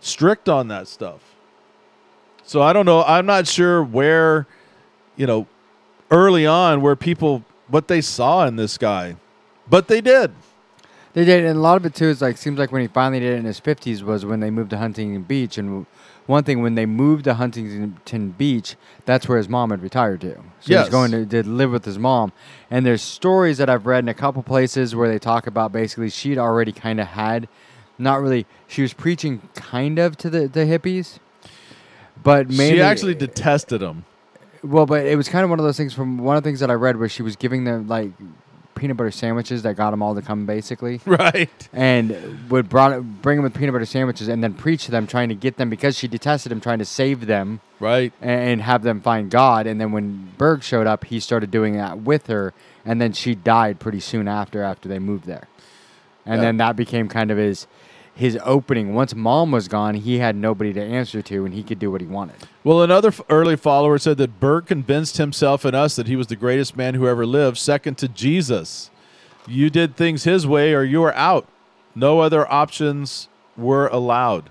[0.00, 1.20] strict on that stuff.
[2.44, 3.02] So I don't know.
[3.04, 4.46] I'm not sure where,
[5.16, 5.46] you know,
[6.10, 9.16] early on where people what they saw in this guy,
[9.68, 10.32] but they did.
[11.12, 13.18] They did, and a lot of it too is like seems like when he finally
[13.20, 15.86] did it in his fifties was when they moved to Huntington Beach, and
[16.26, 20.34] one thing when they moved to Huntington Beach, that's where his mom had retired to.
[20.34, 20.86] So Yes.
[20.86, 22.32] he's going to did live with his mom,
[22.70, 26.10] and there's stories that I've read in a couple places where they talk about basically
[26.10, 27.48] she'd already kind of had,
[27.98, 31.18] not really, she was preaching kind of to the the hippies,
[32.22, 34.04] but mainly she actually detested him.
[34.62, 36.60] Well, but it was kind of one of those things from one of the things
[36.60, 38.10] that I read where she was giving them like
[38.74, 41.00] peanut butter sandwiches that got them all to come basically.
[41.06, 41.68] Right.
[41.72, 45.28] And would brought bring them with peanut butter sandwiches and then preach to them trying
[45.28, 47.60] to get them because she detested him trying to save them.
[47.78, 48.12] Right.
[48.22, 51.98] And have them find God and then when Berg showed up, he started doing that
[52.00, 55.48] with her and then she died pretty soon after after they moved there.
[56.24, 56.42] And Yeah.
[56.48, 57.66] then that became kind of his
[58.14, 58.94] his opening.
[58.94, 62.00] Once mom was gone, he had nobody to answer to and he could do what
[62.00, 62.36] he wanted.
[62.64, 66.26] Well, another f- early follower said that Berg convinced himself and us that he was
[66.26, 68.90] the greatest man who ever lived, second to Jesus.
[69.46, 71.46] You did things his way or you were out.
[71.94, 74.50] No other options were allowed.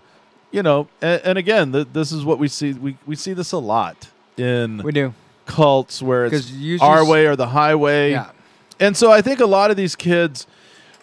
[0.51, 2.73] You know, and, and again, th- this is what we see.
[2.73, 5.13] We, we see this a lot in We do.
[5.45, 8.11] cults where it's our way or the highway.
[8.11, 8.31] Yeah.
[8.79, 10.47] And so I think a lot of these kids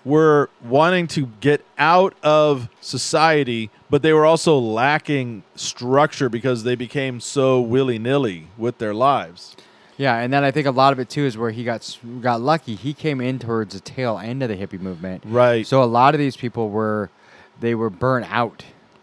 [0.07, 6.77] were wanting to get out of society, but they were also lacking structure because they
[6.77, 9.57] became so willy nilly with their lives.
[9.97, 12.41] Yeah, and then I think a lot of it too is where he got got
[12.41, 12.77] lucky.
[12.77, 15.67] He came in towards the tail end of the hippie movement, Right.
[15.67, 17.11] So a lot of these people were
[17.59, 18.63] they were burnt out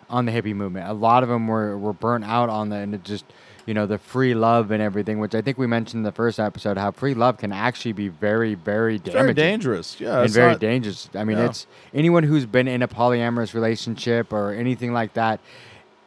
[0.09, 0.87] on the hippie movement.
[0.87, 3.25] A lot of them were were burnt out on the and it just
[3.65, 6.39] you know the free love and everything, which I think we mentioned in the first
[6.39, 9.99] episode how free love can actually be very very damaging, very dangerous.
[9.99, 11.09] Yeah, and it's very not- dangerous.
[11.15, 11.45] I mean, Yeah.
[11.45, 15.39] it's anyone who's been in a polyamorous relationship or anything like that.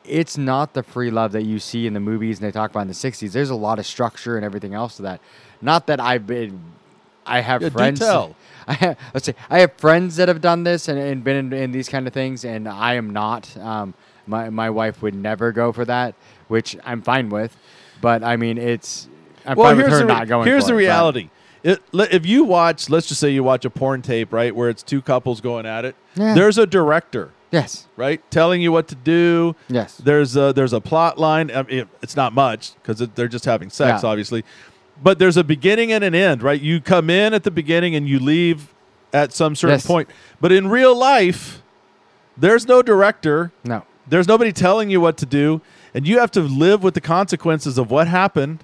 [0.04, 2.82] It's not the free love that you see in the movies and they talk about
[2.82, 3.32] in the '60s.
[3.32, 5.20] There's a lot of structure and everything else to that.
[5.60, 6.60] Not that I've been,
[7.26, 8.00] I have Yeah, friends.
[8.68, 11.52] I have, let's say I have friends that have done this and, and been in,
[11.52, 13.56] in these kind of things, and I am not.
[13.56, 13.94] Um,
[14.28, 16.14] my my wife would never go for that,
[16.48, 17.56] which I'm fine with.
[18.00, 19.08] But I mean, it's
[19.44, 20.46] I'm fine with her re- not going.
[20.46, 21.30] here's the it, reality.
[21.62, 24.82] It, if you watch, let's just say you watch a porn tape, right, where it's
[24.82, 26.34] two couples going at it, Yeah.
[26.34, 27.30] there's a director.
[27.50, 27.86] Yes.
[27.96, 29.54] Right, telling you what to do.
[29.68, 29.96] Yes.
[29.96, 31.50] There's a there's a plot line.
[31.50, 34.08] I mean, it's not much because they're just having sex, Yeah.
[34.10, 34.44] obviously.
[35.02, 36.60] But there's a beginning and an end, right?
[36.60, 38.72] You come in at the beginning and you leave
[39.12, 39.86] at some certain Yes.
[39.86, 40.08] point.
[40.40, 41.62] But in real life,
[42.36, 43.52] there's no director.
[43.64, 43.82] No.
[44.08, 45.60] There's nobody telling you what to do,
[45.96, 48.62] and you have to live with the consequences of what happened.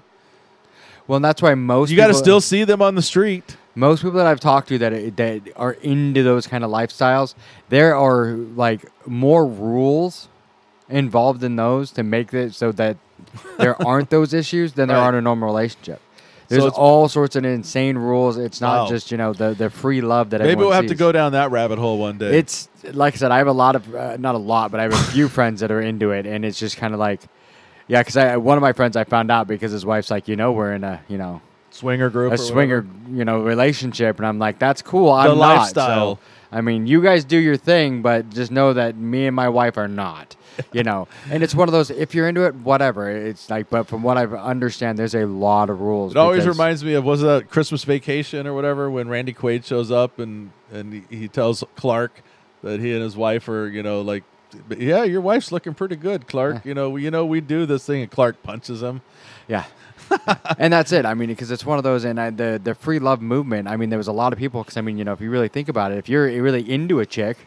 [1.07, 3.57] Well, and that's why most You got to still see them on the street.
[3.75, 7.33] most people that I've talked to that that are into those kind of lifestyles,
[7.69, 8.27] there are
[8.65, 10.29] like more rules
[10.89, 12.97] involved in those to make it so that
[13.57, 15.03] there aren't those issues than there Right.
[15.07, 15.99] are in a normal relationship.
[16.53, 18.37] There's it's- all sorts of insane rules.
[18.37, 18.89] It's not Wow.
[18.89, 21.51] just you know the the free love that Maybe we'll have to go down that
[21.51, 22.37] rabbit hole one day.
[22.37, 24.83] It's like I said, I have a lot of uh, not a lot, but I
[24.83, 27.21] have a few friends that are into it, and it's just kind of like,
[27.87, 30.35] yeah, because I one of my friends I found out because his wife's like, you
[30.35, 34.39] know, we're in a you know swinger group, a swinger you know relationship, and I'm
[34.39, 35.11] like, that's cool.
[35.11, 35.57] I'm not.
[35.57, 36.15] lifestyle.
[36.15, 36.19] So,
[36.51, 39.75] I mean, you guys do your thing, but just know that me and my wife
[39.77, 40.35] are not.
[40.71, 41.89] You know, and it's one of those.
[41.89, 43.09] If you're into it, whatever.
[43.09, 46.11] It's like, but from what I understand, there's a lot of rules.
[46.13, 49.65] It always because- reminds me of was that Christmas Vacation or whatever when Randy Quaid
[49.65, 52.21] shows up and and he, he tells Clark
[52.63, 54.23] that he and his wife are you know like
[54.77, 57.85] yeah your wife's looking pretty good Clark you know we, you know we do this
[57.85, 59.01] thing and Clark punches him
[59.47, 59.65] Yeah.
[60.59, 61.05] and that's it.
[61.05, 63.67] I mean, because it's one of those, and I, the the free love movement.
[63.67, 64.61] I mean, there was a lot of people.
[64.61, 66.99] Because I mean, you know, if you really think about it, if you're really into
[66.99, 67.37] a chick,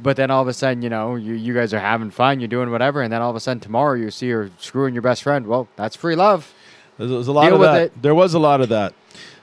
[0.00, 2.48] but then all of a sudden, you know, you you guys are having fun, you're
[2.48, 5.22] doing whatever, and then all of a sudden tomorrow you see her screwing your best
[5.22, 5.46] friend.
[5.46, 6.52] Well, that's free love.
[6.98, 7.82] There was a lot Deal of that.
[7.82, 8.02] it.
[8.02, 8.92] There was a lot of that.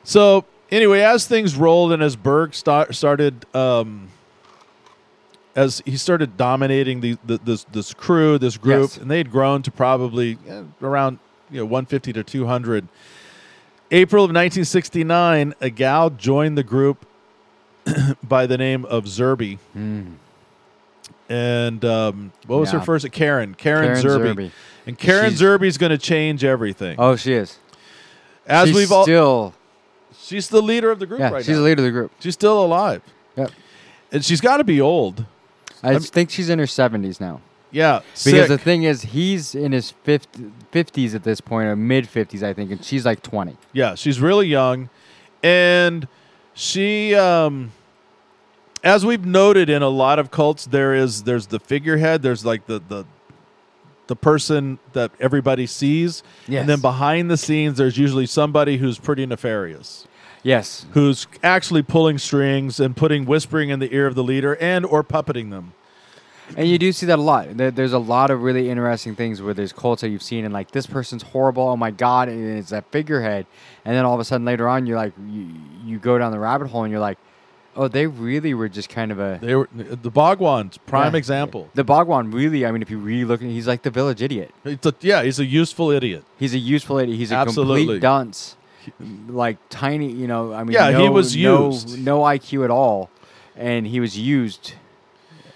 [0.04, 4.10] So anyway, as things rolled and as Berg start, started, um,
[5.56, 8.98] as he started dominating the, the this this crew, this group, Yes.
[8.98, 11.20] and they had grown to probably eh, around
[11.50, 12.88] you know 150 to 200.
[13.90, 17.06] April of 1969, a gal joined the group
[18.24, 19.58] by the name of Zerby.
[21.30, 22.80] And um, what was Yeah.
[22.80, 23.10] her first?
[23.12, 23.54] Karen.
[23.54, 24.36] Karen, Karen Zerby.
[24.36, 24.52] Zerby.
[24.86, 26.96] And Karen She's- Zerby's going to change everything.
[26.98, 27.58] Oh, she is.
[28.46, 29.54] As She's we've all still,
[30.18, 31.56] she's the leader of the group yeah, right she's now.
[31.58, 32.12] the leader of the group.
[32.20, 33.02] She's still alive.
[33.36, 33.52] Yep.
[34.14, 35.26] And she's got to be old
[35.84, 37.42] I I'm- think she's in her 70s now.
[37.70, 42.06] Yeah, Because the thing is, he's in his 50, 50s at this point, or mid
[42.06, 43.58] 50s, I think, and she's like 20.
[43.74, 44.90] Yeah, she's really young,
[45.44, 46.08] and
[46.54, 47.74] she, um,
[48.84, 52.22] as we've noted in a lot of cults, there is there's the figurehead.
[52.22, 53.06] There's like the the
[54.08, 56.62] the person that everybody sees, Yes.
[56.62, 60.08] and then behind the scenes, there's usually somebody who's pretty nefarious.
[60.44, 60.86] Yes.
[60.92, 65.04] who's actually pulling strings and putting whispering in the ear of the leader and or
[65.04, 65.74] puppeting them.
[66.56, 67.50] And you do see that a lot.
[67.58, 70.72] There's a lot of really interesting things where there's cults that you've seen, and like
[70.72, 71.64] this person's horrible.
[71.68, 72.30] Oh my god!
[72.30, 73.46] And it's that figurehead,
[73.84, 75.52] and then all of a sudden later on, you're like, you,
[75.84, 77.18] you go down the rabbit hole, and you're like,
[77.78, 79.40] oh, they really were just kind of a.
[79.42, 81.18] They were the Bhagwan's prime Yeah.
[81.20, 81.70] example.
[81.76, 84.52] The Bhagwan really, I mean, if you really look, at he's like the village idiot.
[84.66, 86.24] It's a, yeah, he's a useful idiot.
[86.38, 87.18] He's a useful idiot.
[87.18, 87.82] He's a Absolutely.
[87.86, 88.58] complete dunce.
[89.28, 90.54] Like tiny, you know.
[90.54, 92.00] I mean, Yeah, he was no- used.
[92.04, 93.10] No, IQ at all,
[93.56, 94.74] and he was used.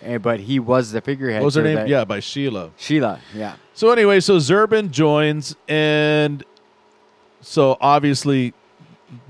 [0.03, 1.41] eh, but he was the figurehead.
[1.41, 1.87] What was her name?
[1.87, 2.71] Yeah, by Sheila.
[2.77, 3.19] Sheila.
[3.35, 3.53] Yeah.
[3.73, 6.43] So anyway, so Zerbin joins, and
[7.41, 8.53] so obviously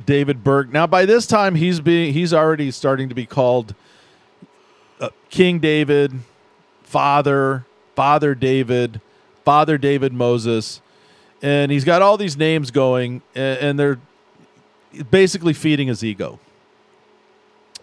[0.05, 0.71] David Berg.
[0.71, 3.73] Now by this time, he's being he's already starting to be called
[4.99, 6.13] uh, King David,
[6.83, 7.65] Father,
[7.95, 9.01] Father David,
[9.43, 10.81] Father David Moses,
[11.41, 13.99] and he's got all these names going, and, and they're
[15.09, 16.39] basically feeding his ego.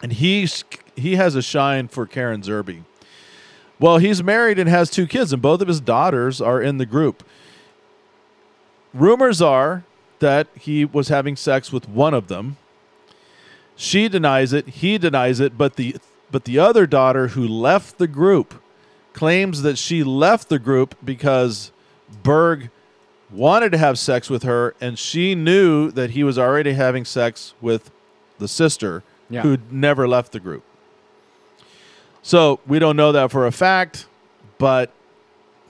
[0.03, 2.83] And he's he has a shine for Karen Zerby.
[3.81, 6.87] Well, he's married and has two kids, and both of his daughters are in the
[6.87, 7.23] group.
[8.93, 9.85] Rumors are
[10.21, 12.57] that he was having sex with one of them.
[13.77, 15.97] She denies it, he denies it, but the
[16.31, 18.63] but the other daughter who left the group
[19.15, 21.73] claims that she left the group because
[22.23, 22.71] Berg
[23.31, 27.55] wanted to have sex with her and she knew that he was already having sex
[27.61, 27.91] with
[28.39, 29.43] the sister Yeah.
[29.43, 30.65] who never left the group.
[32.23, 34.07] So we don't know that for a fact,
[34.59, 34.91] but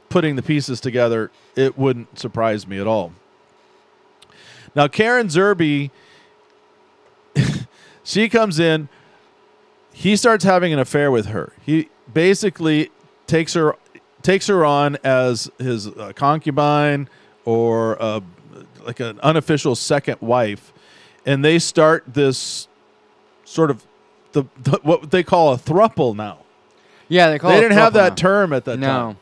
[0.08, 3.12] putting the pieces together, it wouldn't surprise me at all.
[4.78, 5.90] Now, Karen Zerby,
[8.04, 8.88] she comes in.
[9.92, 11.52] He starts having an affair with her.
[11.66, 12.92] He basically
[13.26, 13.74] takes her
[14.22, 17.08] takes her on as his uh, concubine
[17.44, 18.20] or uh,
[18.84, 20.72] like an unofficial second wife,
[21.26, 22.68] and they start this
[23.44, 23.84] sort of
[24.30, 26.38] the, the what they call a thruple now.
[27.08, 27.50] Yeah, they call.
[27.50, 28.14] They it didn't have that now.
[28.14, 28.80] term at that time.
[28.80, 28.86] no.
[28.86, 29.16] time.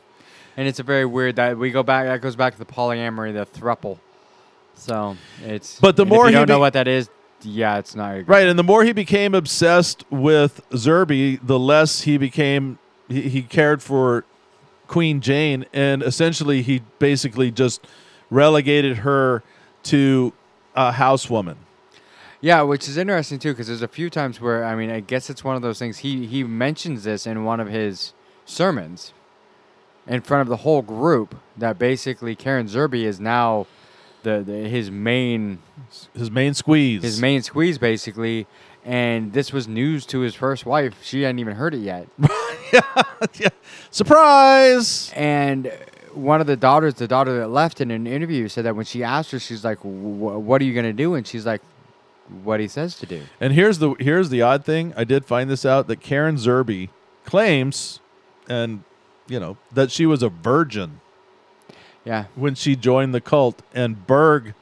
[0.55, 2.05] and it's a very weird that we go back.
[2.05, 3.97] That goes back to the polyamory, the thruple.
[4.77, 5.79] So it's.
[5.79, 7.09] But the more you he don't know what that is,
[7.41, 12.17] yeah, it's not Right, and the more he became obsessed with Zerby, the less he
[12.17, 14.25] became he, he cared for
[14.87, 17.85] Queen Jane, and essentially he basically just
[18.29, 19.43] relegated her
[19.83, 20.33] to
[20.75, 21.55] a housewoman.
[22.39, 25.29] Yeah, which is interesting too, because there's a few times where I mean, I guess
[25.29, 25.99] it's one of those things.
[25.99, 28.13] He he mentions this in one of his
[28.45, 29.13] sermons,
[30.07, 33.67] in front of the whole group, that basically Karen Zerby is now
[34.23, 35.59] the, the his main
[36.13, 38.47] his main squeeze, his main squeeze basically.
[38.85, 41.03] And this was news to his first wife.
[41.03, 42.07] She hadn't even heard it yet.
[43.91, 45.11] Surprise!
[45.13, 45.69] And
[46.13, 49.03] one of the daughters, the daughter that left in an interview, said that when she
[49.03, 51.61] asked her, she's like, "What are you gonna do?" And she's like,
[52.43, 54.93] "What he says to do." And here's the here's the odd thing.
[54.95, 56.89] I did find this out that Karen Zerby
[57.25, 57.99] claims,
[58.47, 58.83] and
[59.27, 61.01] you know that she was a virgin.
[62.07, 62.25] Yeah.
[62.35, 64.53] When she joined the cult, and Berg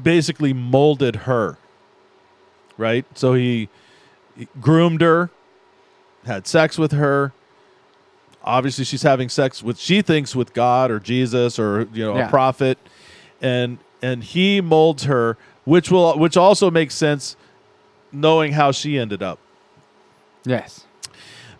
[0.00, 1.56] basically molded her.
[2.76, 3.06] Right.
[3.14, 3.68] So he,
[4.36, 5.30] he groomed her,
[6.26, 7.32] had sex with her.
[8.44, 12.26] Obviously, she's having sex with she thinks with God or Jesus or you know Yeah.
[12.26, 12.78] a prophet,
[13.42, 17.36] and and he molds her, which will which also makes sense,
[18.12, 19.38] knowing how she ended up.
[20.44, 20.84] Yes.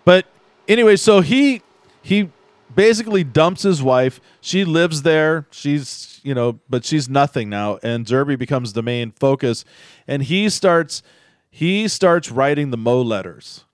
[0.04, 0.26] But
[0.68, 1.62] anyway, so he
[2.00, 2.30] he
[2.74, 4.20] basically dumps his wife.
[4.40, 5.46] She lives there.
[5.50, 9.64] She's you know, but she's nothing now, and Zerby becomes the main focus,
[10.06, 11.02] and he starts
[11.50, 13.64] he starts writing the Mo letters.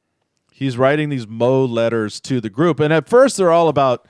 [0.53, 4.07] He's writing these Mo letters to the group, and at first they're all about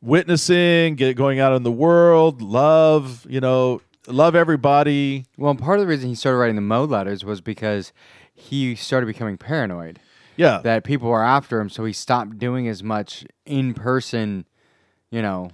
[0.00, 5.26] witnessing, get going out in the world, love, you know, love everybody.
[5.36, 7.92] Well, part of the reason he started writing the Mo letters was because
[8.32, 10.00] he started becoming paranoid.
[10.40, 10.62] Yeah.
[10.62, 14.46] That people were after him, so he stopped doing as much in person,
[15.10, 15.50] you know.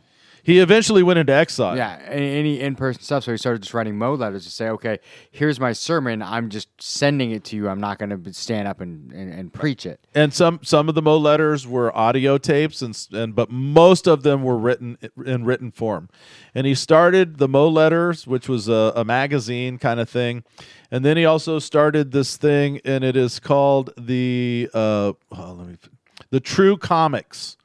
[0.47, 1.77] He eventually went into exile.
[1.77, 3.25] Yeah, any in person stuff.
[3.25, 5.01] So he started just writing Mo letters to say, okay,
[5.33, 6.23] here's my sermon.
[6.23, 7.69] I'm just sending it to you.
[7.69, 10.07] I'm not going to stand up and, and, and preach it.
[10.15, 14.23] and some some of the Mo letters were audio tapes, and and but most of
[14.23, 16.09] them were written in written form.
[16.55, 20.45] And he started the Mo letters, which was a, a magazine kind of thing,
[20.93, 25.67] and then he also started this thing, and it is called the uh, oh, let
[25.67, 25.91] me the
[26.31, 27.57] the True Komix.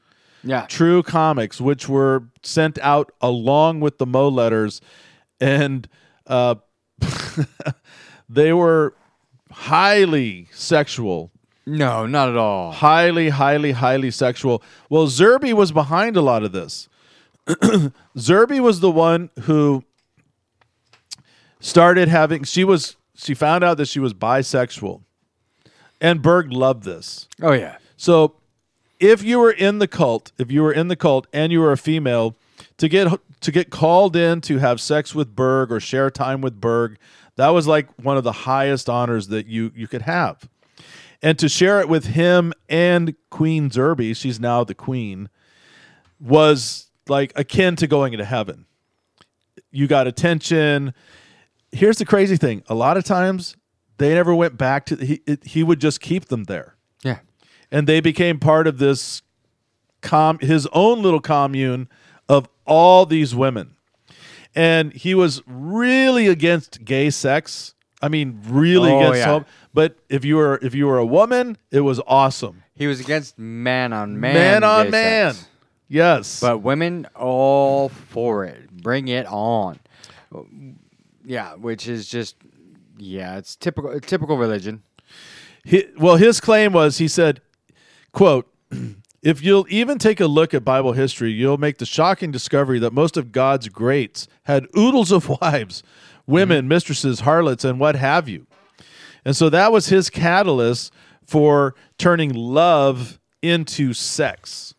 [0.43, 0.65] Yeah.
[0.67, 4.81] True Komix, which were sent out along with the Mo letters,
[5.39, 5.87] and
[6.27, 6.55] uh,
[8.29, 8.95] they were
[9.51, 11.31] highly sexual.
[11.65, 12.71] No, not at all.
[12.71, 14.63] Highly, highly, highly sexual.
[14.89, 16.89] Well, Zerby was behind a lot of this.
[17.47, 19.83] Zerby was the one who
[21.59, 22.43] started having.
[22.43, 22.95] She was.
[23.15, 25.03] She found out that she was bisexual,
[25.99, 27.27] and Berg loved this.
[27.41, 27.77] Oh yeah.
[27.97, 28.35] So,
[29.01, 31.73] if you were in the cult, if you were in the cult and you were
[31.73, 32.37] a female,
[32.77, 36.61] to get to get called in to have sex with Berg or share time with
[36.61, 36.97] Berg,
[37.35, 40.47] that was like one of the highest honors that you you could have.
[41.23, 45.29] And to share it with him and Queen Zerby, she's now the queen,
[46.19, 48.65] was like akin to going into heaven.
[49.71, 50.93] You got attention.
[51.71, 53.55] Here's the crazy thing: a lot of times
[53.97, 54.95] they never went back to.
[54.95, 57.19] He it, he would just keep them there Yeah.
[57.71, 59.21] And they became part of this
[60.01, 61.87] com his own little commune
[62.27, 63.75] of all these women
[64.55, 69.25] and he was really against gay sex i mean really Oh, against yeah.
[69.25, 72.99] hom- but if you were if you were a woman it was awesome He was
[72.99, 74.33] against man on man.
[74.33, 75.47] man on man sex.
[75.87, 78.71] yes But women all for it.
[78.71, 79.77] Bring it on.
[81.23, 82.35] Yeah, which is just
[82.97, 84.81] yeah, it's typical typical religion.
[85.69, 87.41] Hi well, his claim was he said,
[88.11, 88.47] "quote
[89.21, 92.91] If you'll even take a look at Bible history, you'll make the shocking discovery that
[92.91, 95.83] most of God's greats had oodles of wives,
[96.25, 96.69] women, mm-hmm.
[96.69, 98.47] mistresses, harlots, and what have you."
[99.23, 100.91] And so that was his catalyst
[101.23, 104.73] for turning love into sex.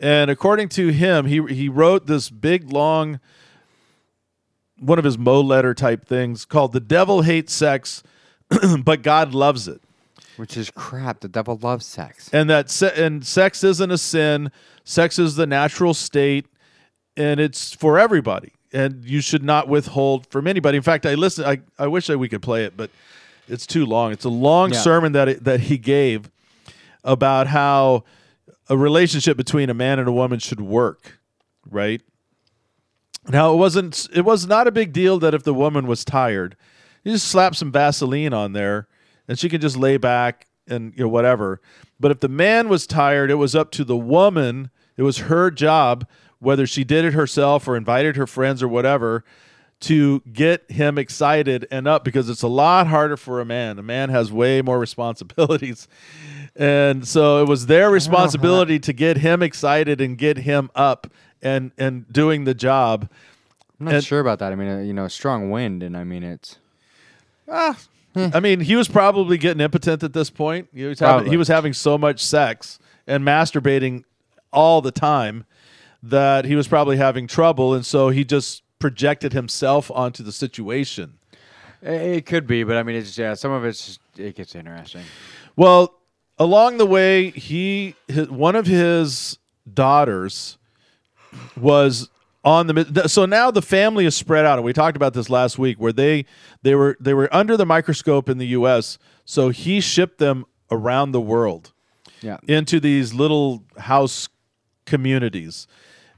[0.00, 3.20] And according to him, he he wrote this big long
[4.78, 8.04] one of his Mo letter type things called "The Devil Hates Sex,
[8.84, 9.82] but God Loves It."
[10.38, 11.20] Which is crap.
[11.20, 12.30] The devil loves sex.
[12.32, 14.50] and that se- and sex isn't a sin.
[14.84, 16.46] Sex is the natural state,
[17.16, 18.52] and it's for everybody.
[18.72, 20.76] And you should not withhold from anybody.
[20.76, 21.44] In fact, I listen.
[21.44, 22.90] I, I wish that we could play it, but
[23.48, 24.12] it's too long.
[24.12, 24.78] It's a long Yeah.
[24.80, 26.30] sermon that it, that he gave
[27.04, 28.04] about how
[28.68, 31.18] a relationship between a man and a woman should work,
[31.70, 32.02] right?
[33.28, 34.06] Now it wasn't.
[34.14, 36.56] It was not a big deal that if the woman was tired,
[37.04, 38.86] you just slap some Vaseline on there,
[39.28, 41.60] and she can just lay back and you know whatever.
[42.00, 44.70] But if the man was tired, it was up to the woman.
[44.96, 46.06] It was her job,
[46.40, 49.24] whether she did it herself or invited her friends or whatever,
[49.80, 53.78] to get him excited and up because it's a lot harder for a man.
[53.78, 55.86] A man has way more responsibilities.
[56.56, 61.06] And so it was their responsibility to get him excited and get him up
[61.40, 63.08] and and doing the job.
[63.78, 64.50] I'm not And- sure about that.
[64.52, 66.58] I mean, uh, you know, strong wind, and I mean, it's
[67.48, 67.78] Ah,
[68.34, 70.68] I mean, he was probably getting impotent at this point.
[70.74, 74.04] He was, having, he was having so much sex and masturbating
[74.52, 75.44] all the time
[76.02, 81.18] that he was probably having trouble, and so he just projected himself onto the situation.
[81.82, 83.34] it, could be, but I mean, it's yeah.
[83.34, 85.02] Some of it's just, it gets interesting.
[85.56, 85.94] Well,
[86.38, 89.38] along the way, he his, one of his
[89.72, 90.58] daughters
[91.56, 92.08] was
[92.48, 95.58] on the so now the family is spread out and we talked about this last
[95.58, 96.24] week where they
[96.62, 101.12] they were they were under the microscope in the US so he shipped them around
[101.12, 101.72] the world
[102.22, 102.38] Yeah.
[102.48, 104.28] into these little house
[104.86, 105.66] communities.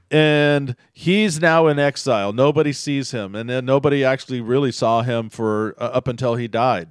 [0.09, 2.33] And he's now in exile.
[2.33, 6.47] Nobody sees him and then nobody actually really saw him for uh, up until he
[6.47, 6.89] died.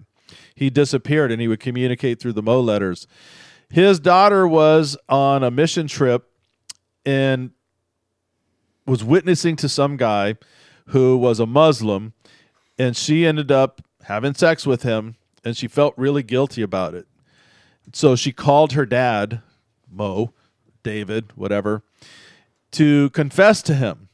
[0.55, 3.07] He disappeared and he would communicate through the mo letters.
[3.71, 6.29] His daughter was on a mission trip
[7.07, 7.51] and
[8.91, 10.35] was witnessing to some guy
[10.87, 12.13] who was a Muslim,
[12.77, 15.15] and she ended up having sex with him,
[15.45, 17.07] and she felt really guilty about it.
[17.93, 19.43] So she called her dad,
[19.89, 20.33] Mo,
[20.83, 21.85] David, whatever,
[22.73, 24.09] to confess to him.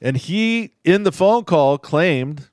[0.00, 2.48] And he, in the phone call, claimed,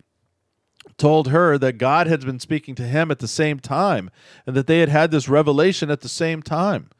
[0.98, 4.12] told her that God had been speaking to him at the same time,
[4.46, 6.92] and that they had had this revelation at the same time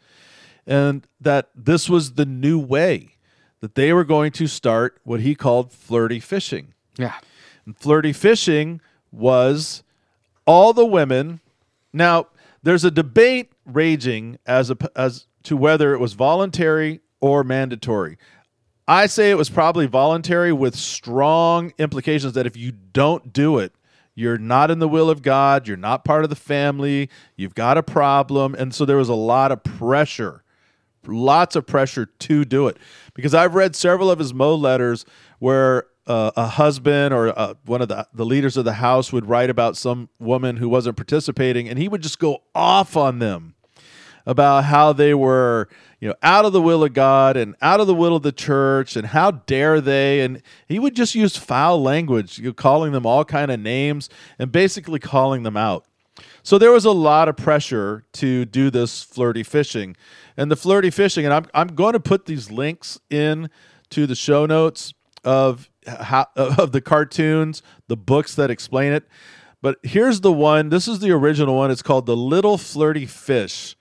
[0.66, 3.14] and that this was the new way
[3.64, 6.74] that they were going to start what he called flirty fishing.
[6.98, 7.14] Yeah.
[7.66, 9.84] And flirty fishing was
[10.46, 11.40] all the women.
[11.94, 12.28] Now,
[12.62, 18.18] there's a debate raging as a, as to whether it was voluntary or mandatory.
[18.86, 23.72] I say it was probably voluntary with strong implications that if you don't do it,
[24.14, 27.78] you're not in the will of God, you're not part of the family, you've got
[27.78, 28.56] a problem.
[28.56, 30.43] And so there was a lot of pressure
[31.08, 32.78] lots of pressure to do it
[33.14, 35.06] because I've read several of his Mo letters
[35.40, 39.28] where uh, a husband or uh, one of the, the leaders of the house would
[39.28, 43.56] write about some woman who wasn't participating and he would just go off on them
[44.26, 45.68] about how they were,
[46.00, 48.32] you know, out of the will of God and out of the will of the
[48.32, 53.06] church and how dare they and he would just use foul language, you calling them
[53.06, 55.86] all kind of names and basically calling them out.
[56.44, 59.96] So there was a lot of pressure to do this flirty fishing.
[60.36, 63.50] And the flirty fishing and I'm I'm going to put these links in
[63.92, 69.08] to the show notes of how, of the cartoons, the books that explain it.
[69.62, 70.70] But here's the one.
[70.70, 71.72] This is the original one.
[71.72, 73.78] It's called The Little Flirty Fish.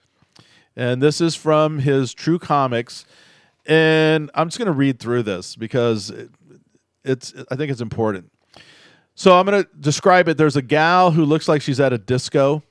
[0.77, 3.05] And this is from his True Komix.
[3.67, 6.31] And I'm just going to read through this because it,
[7.05, 8.31] it's I think it's important.
[9.15, 10.37] So I'm going to describe it.
[10.37, 12.63] There's a gal who looks like she's at a disco.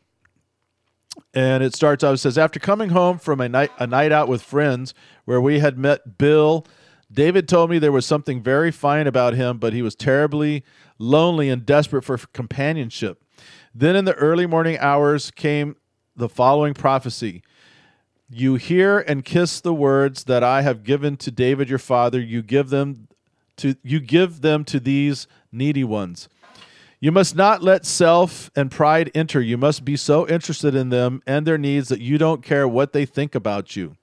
[1.33, 4.27] And it starts out, it says, After coming home from a night, a night out
[4.27, 4.93] with friends
[5.25, 6.65] where we had met Bill,
[7.11, 10.63] David told me there was something very fine about him, but he was terribly
[10.97, 13.23] lonely and desperate for companionship.
[13.73, 15.75] Then in the early morning hours came
[16.15, 17.43] the following prophecy
[18.29, 22.41] You hear and kiss the words that I have given to David your father, you
[22.41, 23.07] give them
[23.61, 26.29] to you give them to these needy ones.
[26.99, 29.41] You must not let self and pride enter.
[29.41, 32.93] You must be so interested in them and their needs that you don't care what
[32.93, 33.95] they think about you.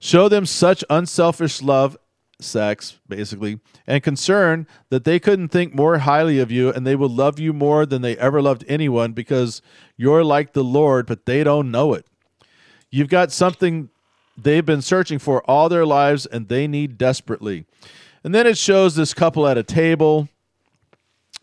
[0.00, 1.96] Show them such unselfish love,
[2.40, 7.08] sex, basically, and concern that they couldn't think more highly of you and they will
[7.08, 9.62] love you more than they ever loved anyone because
[9.96, 12.06] you're like the Lord, but they don't know it.
[12.90, 13.88] You've got something
[14.36, 17.66] they've been searching for all their lives and they need desperately.
[18.24, 20.28] And then it shows this couple at a table.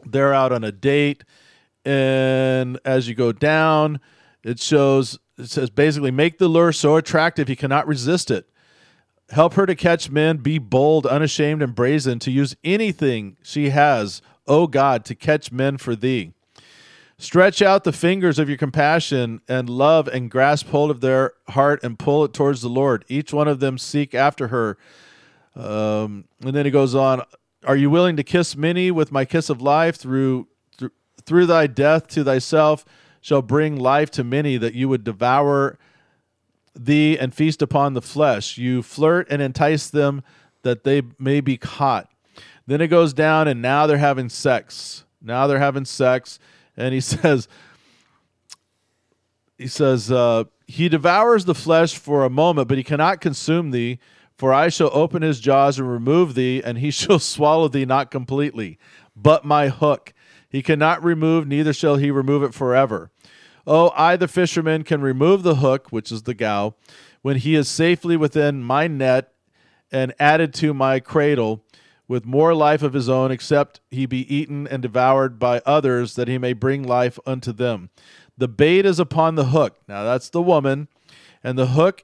[0.06, 1.24] They're out on a date.
[1.86, 4.00] And as you go down
[4.44, 8.50] it shows it says basically make the lure so attractive he cannot resist it.
[9.30, 14.22] Help her to catch men be bold unashamed and brazen to use anything she has
[14.48, 16.34] o god to catch men for thee.
[17.18, 21.82] Stretch out the fingers of your compassion and love and grasp hold of their heart
[21.84, 23.06] and pull it towards the lord.
[23.08, 24.78] Each one of them seek after her
[25.56, 27.22] um, and then he goes on
[27.66, 29.96] are you willing to kiss many with my kiss of life?
[29.96, 30.48] Through
[30.78, 30.92] through,
[31.26, 32.86] through thy death to thyself
[33.22, 35.78] shall bring life to many that you would devour
[36.76, 38.58] thee and feast upon the flesh.
[38.58, 40.24] You flirt and entice them
[40.64, 42.10] that they may be caught.
[42.68, 45.06] Then it goes down and now they're having sex.
[45.22, 46.40] Now they're having sex.
[46.76, 47.48] And he says
[49.58, 54.00] he says uh, he devours the flesh for a moment but he cannot consume thee
[54.38, 58.12] for I shall open his jaws and remove thee, and he shall swallow thee not
[58.12, 58.78] completely,
[59.16, 60.14] but my hook.
[60.50, 63.12] He cannot remove, neither shall he remove it forever.
[63.66, 66.76] Oh, I, the fisherman, can remove the hook, which is the gow,
[67.22, 69.32] when he is safely within my net
[69.92, 71.64] and added to my cradle
[72.08, 76.28] with more life of his own, except he be eaten and devoured by others, that
[76.28, 77.90] he may bring life unto them.
[78.38, 79.78] The bait is upon the hook.
[79.88, 80.90] Now that's the woman,
[81.44, 82.04] and the hook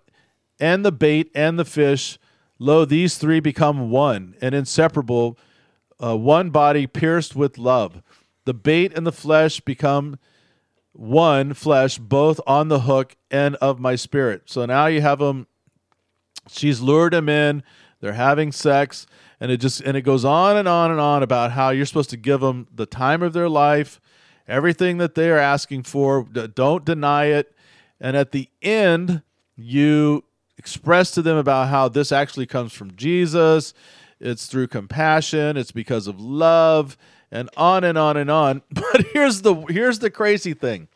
[0.60, 2.20] and the bait and the fish.
[2.58, 5.38] Lo, these three become one and inseparable,
[6.04, 8.02] uh, one body pierced with love.
[8.46, 10.18] The bait and the flesh become
[10.92, 14.44] one flesh, both on the hook and of my spirit.
[14.46, 15.48] So now you have them.
[16.50, 17.64] She's lured him in.
[18.02, 19.08] They're having sex,
[19.40, 22.10] and it just and it goes on and on and on about how you're supposed
[22.12, 24.00] to give them the time of their life,
[24.48, 26.24] everything that they are asking for.
[26.24, 27.54] Don't deny it,
[28.00, 29.22] and at the end,
[29.58, 30.24] you
[30.60, 33.74] express to them about how this actually comes from Jesus.
[34.20, 36.98] It's through compassion, it's because of love,
[37.32, 38.62] and on and on and on.
[38.70, 40.90] But here's the here's the crazy thing.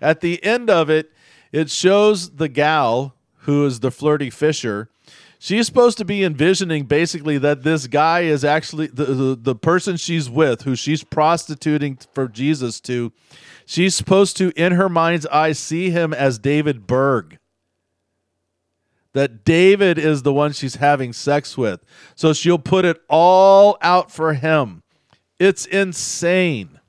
[0.00, 1.10] At the end of it,
[1.50, 4.90] it shows the gal who is the flirty fisher.
[5.40, 9.96] She's supposed to be envisioning basically that this guy is actually the, the, the person
[9.96, 13.12] she's with, who she's prostituting for Jesus to.
[13.64, 17.37] She's supposed to, in her mind's eye, see him as David Berg
[19.14, 21.84] that David is the one she's having sex with.
[22.14, 24.82] So she'll put it all out for him.
[25.38, 26.80] It's insane.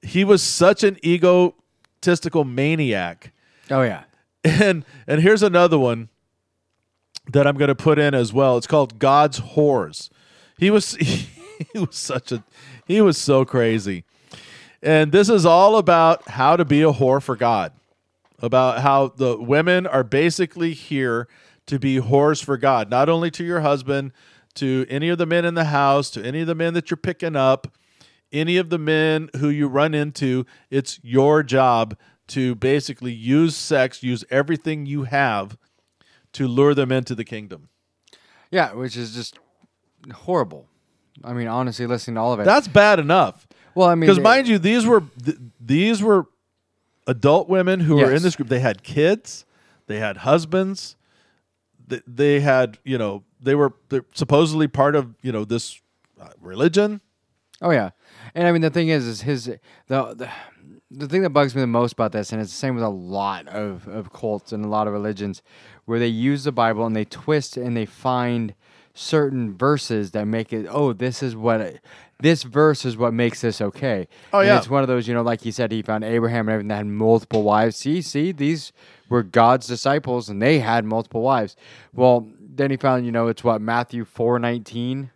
[0.00, 3.32] He was such an egotistical maniac.
[3.70, 4.04] Oh yeah.
[4.44, 6.08] And and here's another one
[7.32, 8.56] that I'm going to put in as well.
[8.56, 10.10] It's called God's Whores.
[10.58, 12.42] He was he, was such a
[12.86, 14.04] he was so crazy.
[14.82, 17.72] And this is all about how to be a whore for God.
[18.42, 21.28] About how the women are basically here
[21.66, 24.12] to be whores for God, not only to your husband,
[24.54, 26.96] to any of the men in the house, to any of the men that you're
[26.96, 27.68] picking up,
[28.32, 30.44] any of the men who you run into.
[30.70, 31.96] It's your job
[32.28, 35.56] to basically use sex, use everything you have
[36.32, 37.68] to lure them into the kingdom.
[38.50, 39.38] Yeah, which is just
[40.12, 40.66] horrible.
[41.22, 43.46] I mean, honestly, listening to all of it, That's bad enough.
[43.74, 46.26] Well, I mean, because mind you, these were th- these were
[47.06, 48.48] adult women who were in this group.
[48.48, 49.44] They had kids.
[49.86, 50.96] They had husbands.
[51.86, 53.74] They, they had, you know, they were
[54.14, 55.80] supposedly part of, you know, this
[56.20, 57.00] uh, religion.
[57.60, 57.90] Oh yeah,
[58.34, 60.28] and I mean the thing is, is his the, the
[60.90, 62.88] the thing that bugs me the most about this, and it's the same with a
[62.88, 65.42] lot of of cults and a lot of religions,
[65.84, 68.54] where they use the Bible and they twist and they find
[68.94, 70.66] certain verses that make it.
[70.68, 71.78] Oh, this is what.
[72.22, 74.06] This verse is what makes this okay.
[74.32, 74.58] Oh, And yeah.
[74.58, 76.76] it's one of those, you know, like he said, he found Abraham and everything that
[76.76, 77.76] had multiple wives.
[77.76, 78.72] See, see, these
[79.08, 81.56] were God's disciples, and they had multiple wives.
[81.92, 85.10] Well, then he found, you know, it's what Matthew four nineteen.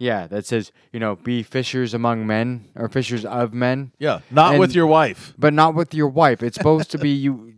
[0.00, 3.90] Yeah, that says, you know, be fishers among men or fishers of men.
[3.98, 5.34] Yeah, not with your wife.
[5.36, 6.42] But not with your wife.
[6.42, 7.54] It's supposed to be you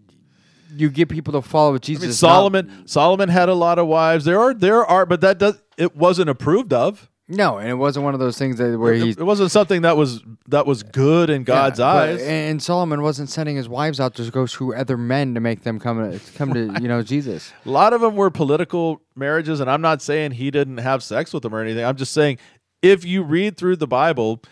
[0.75, 2.03] you get people to follow Jesus.
[2.03, 4.25] I mean, not- Solomon Solomon had a lot of wives.
[4.25, 7.10] There are there are, but that does it wasn't approved of.
[7.33, 9.97] No, and it wasn't one of those things that where he It, wasn't something that
[9.97, 12.23] was that was good in God's Yeah, but- eyes.
[12.23, 15.79] And Solomon wasn't sending his wives out to go through other men to make them
[15.79, 17.53] come to come to you know Jesus.
[17.65, 21.33] A lot of them were political marriages, and I'm not saying he didn't have sex
[21.33, 21.85] with them or anything.
[21.85, 22.39] I'm just saying
[22.83, 24.43] if you read through the Bible,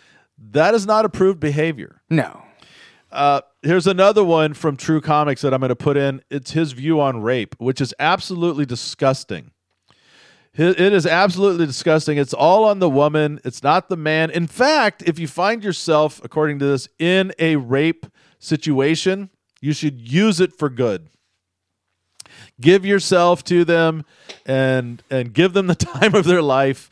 [0.51, 2.01] that is not approved behavior.
[2.09, 2.43] No.
[3.11, 6.21] Uh, here's another one from True Komix that I'm going to put in.
[6.29, 9.51] It's his view on rape, which is absolutely disgusting.
[10.61, 12.17] It is absolutely disgusting.
[12.17, 13.39] It's all on the woman.
[13.45, 14.29] It's not the man.
[14.29, 18.05] In fact, if you find yourself, according to this, in a rape
[18.39, 19.29] situation,
[19.61, 21.07] you should use it for good.
[22.59, 24.03] Give yourself to them
[24.45, 26.89] and and give them the time of their life.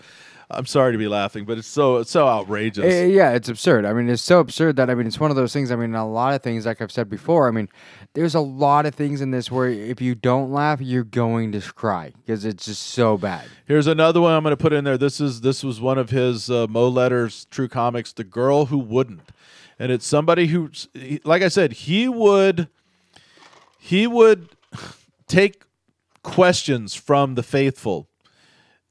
[0.49, 2.85] I'm sorry to be laughing, but it's so it's so outrageous.
[2.85, 3.83] Eh, yeah, it's absurd.
[3.85, 5.71] I mean, it's so absurd that I mean, it's one of those things.
[5.71, 7.49] I mean, a lot of things, like I've said before.
[7.49, 7.67] I mean,
[8.13, 11.59] there's a lot of things in this where if you don't laugh, you're going to
[11.59, 13.45] cry because it's just so bad.
[13.65, 14.97] Here's another one I'm going to put in there.
[14.97, 18.77] This is this was one of his uh, Mo letters, True Komix, the girl who
[18.77, 19.29] wouldn't,
[19.77, 20.71] and it's somebody who,
[21.25, 22.69] like I said, he would
[23.77, 24.49] he would
[25.27, 25.63] take
[26.23, 28.07] questions from the faithful,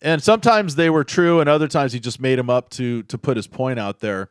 [0.03, 3.19] and sometimes they were true, and other times he just made them up to to
[3.19, 4.29] put his point out there.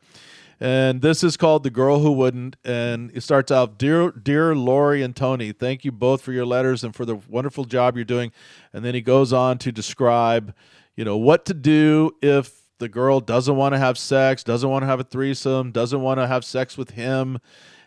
[0.58, 2.56] And this is called The Girl Who Wouldn't.
[2.64, 6.82] And it starts out Dear, dear Lori and Tony, thank you both for your letters
[6.82, 8.32] and for the wonderful job you're doing.
[8.72, 10.54] And then he goes on to describe,
[10.96, 14.82] you know, what to do if the girl doesn't want to have sex, doesn't want
[14.82, 17.38] to have a threesome, doesn't want to have sex with him,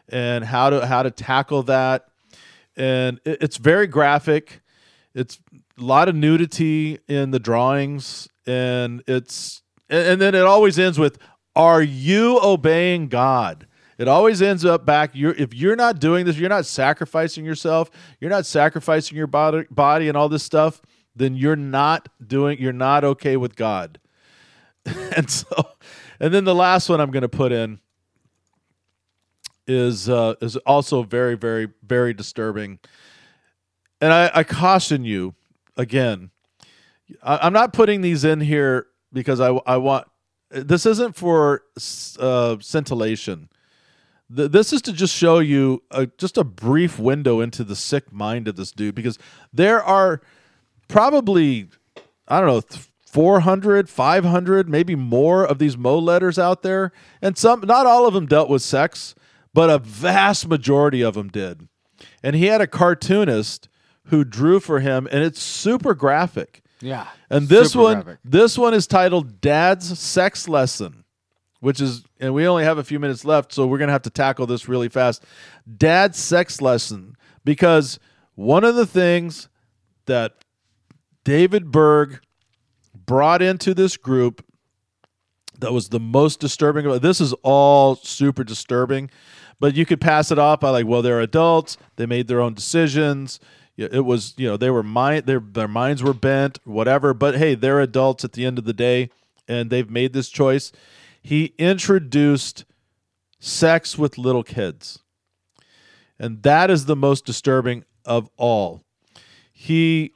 [0.07, 2.05] and how to how to tackle that.
[2.77, 4.61] And it- it's very graphic.
[5.15, 5.39] It's
[5.79, 11.17] a lot of nudity in the drawings, and it's and then it always ends with
[11.55, 13.67] are you obeying god?
[13.97, 17.91] It always ends up back you're if you're not doing this you're not sacrificing yourself
[18.21, 20.81] you're not sacrificing your body body and all this stuff
[21.15, 23.99] then you're not doing you're not okay with god.
[25.15, 25.47] And so
[26.19, 27.79] and then the last one i'm going to put in
[29.67, 32.79] is uh is also very very very disturbing.
[33.99, 35.35] And i i caution you
[35.79, 36.29] again
[37.23, 40.07] I, i'm not putting these in here because i i want
[40.51, 41.61] this isn't for
[42.19, 43.49] uh, scintillation.
[44.35, 48.11] Th- This is to just show you a, just a brief window into the sick
[48.11, 49.19] mind of this dude because
[49.53, 50.21] there are
[50.87, 51.69] probably,
[52.27, 56.91] I don't know, th- 400, 500, maybe more of these Mo letters out there.
[57.21, 59.13] And some, not all of them dealt with sex,
[59.53, 61.67] but a vast majority of them did.
[62.23, 63.69] And he had a cartoonist
[64.09, 66.61] who drew for him, and it's super graphic.
[66.81, 68.19] Yeah, And this one, graphic.
[68.23, 71.03] this one is titled "Dad's Sex Lesson,"
[71.59, 74.09] which is, and we only have a few minutes left, so we're gonna have to
[74.09, 75.23] tackle this really fast.
[75.77, 77.99] Dad's sex lesson, because
[78.35, 79.49] one of the things
[80.05, 80.35] that
[81.25, 82.21] David Berg
[83.05, 84.45] brought into this group
[85.59, 89.09] that was the most disturbing about this is all super disturbing
[89.59, 92.53] but you could pass it off by like well they're adults they made their own
[92.53, 93.39] decisions
[93.85, 97.55] it was you know they were mind their their minds were bent whatever but hey
[97.55, 99.09] they're adults at the end of the day
[99.49, 100.71] and they've made this choice.
[101.21, 102.63] He introduced
[103.39, 104.99] sex with little kids.
[106.19, 108.83] And that is the most disturbing of all.
[109.51, 110.13] He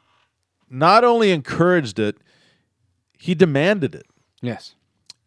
[0.70, 2.18] not only encouraged it
[3.18, 4.06] he demanded it.
[4.42, 4.76] Yes.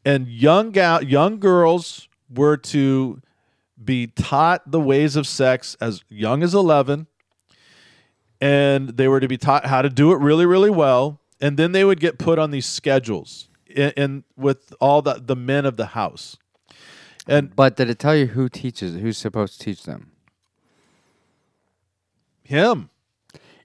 [0.05, 3.23] and young gal- young girls were to
[3.83, 7.07] be taught the ways of sex as young as 11
[8.41, 11.73] and they were to be taught how to do it really really well and then
[11.73, 15.77] they would get put on these schedules in, in with all the the men of
[15.77, 16.37] the house
[17.29, 18.95] and But did it tell you who teaches?
[18.95, 20.13] Who's supposed to teach them?
[22.45, 22.91] him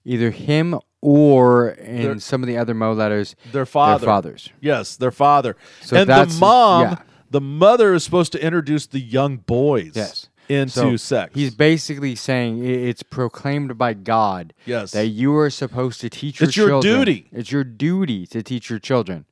[0.03, 4.49] Either him or in Their- some of the other Mo letters, their father Their fathers.
[4.59, 6.95] yes their father So and the mom yeah.
[7.29, 10.29] the mother is supposed to introduce the young boys Yes.
[10.49, 11.31] Into So sex.
[11.33, 14.91] He's basically saying it's proclaimed by God Yes.
[14.91, 16.93] that you are supposed to teach your It's your children.
[16.99, 17.27] duty.
[17.31, 19.25] It's your duty to teach your children.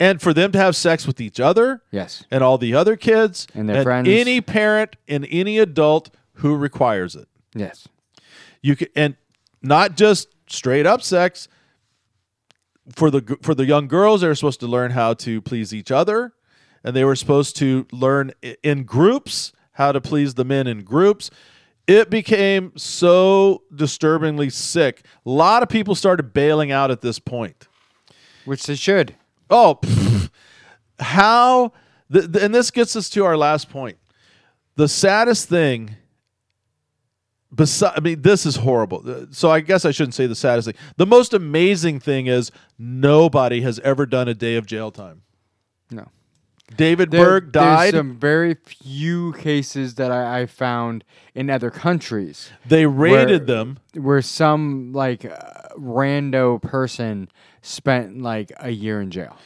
[0.00, 2.24] and for them to have sex with each other Yes.
[2.30, 4.08] and all the other kids And their friends.
[4.08, 7.28] any parent and any adult who requires it.
[7.54, 7.86] Yes.
[8.62, 9.14] You can and
[9.62, 11.46] not just straight up sex
[12.96, 16.32] for the for the young girls they're supposed to learn how to please each other
[16.82, 18.32] and they were supposed to learn
[18.64, 21.30] in groups how to please the men in groups
[21.86, 27.66] it became so disturbingly sick a lot of people started bailing out at this point
[28.44, 29.14] Which they should.
[29.50, 30.30] Oh, pff,
[30.98, 31.72] how?
[32.12, 33.98] Th- th- and this gets us to our last point.
[34.76, 35.96] The saddest thing.
[37.54, 39.26] Besides, I mean, this is horrible.
[39.30, 40.74] So I guess I shouldn't say the saddest thing.
[40.96, 45.22] The most amazing thing is nobody has ever done a day of jail time.
[45.90, 46.08] No.
[46.76, 47.92] David There- Berg died.
[47.94, 51.04] There's some very few cases that I, I found
[51.34, 52.50] in other countries.
[52.66, 53.78] They raided where- them.
[53.94, 57.28] Where some like uh, rando person
[57.60, 59.36] spent like a year in jail.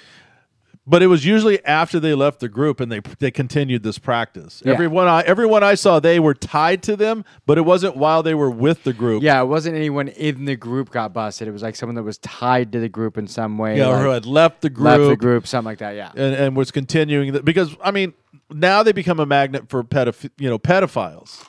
[0.89, 4.63] But it was usually after they left the group and they they continued this practice.
[4.65, 4.73] Yeah.
[4.73, 8.35] Everyone I everyone I saw they were tied to them, but it wasn't while they
[8.35, 9.25] were with the group.
[9.25, 11.49] Yeah, it wasn't anyone in the group got busted.
[11.49, 13.79] It was like someone that was tied to the group in some way.
[13.79, 15.47] Yeah, or like, who had left the group, Left the group.
[15.49, 15.97] something like that.
[15.97, 16.13] Yeah.
[16.15, 18.15] and, and was continuing that because I mean
[18.49, 21.45] now they become a magnet for pedoph- you know pedophiles,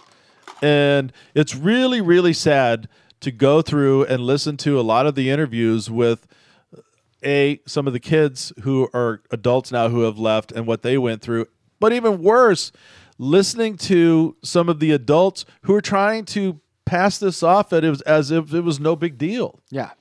[0.63, 5.29] and it's really really sad to go through and listen to a lot of the
[5.29, 6.27] interviews with
[7.24, 10.97] a some of the kids who are adults now who have left and what they
[10.97, 11.47] went through,
[11.80, 12.72] but even worse,
[13.18, 17.89] listening to some of the adults who are trying to pass this off at it
[17.89, 19.59] was, as if it was no big deal.
[19.70, 19.91] Yeah.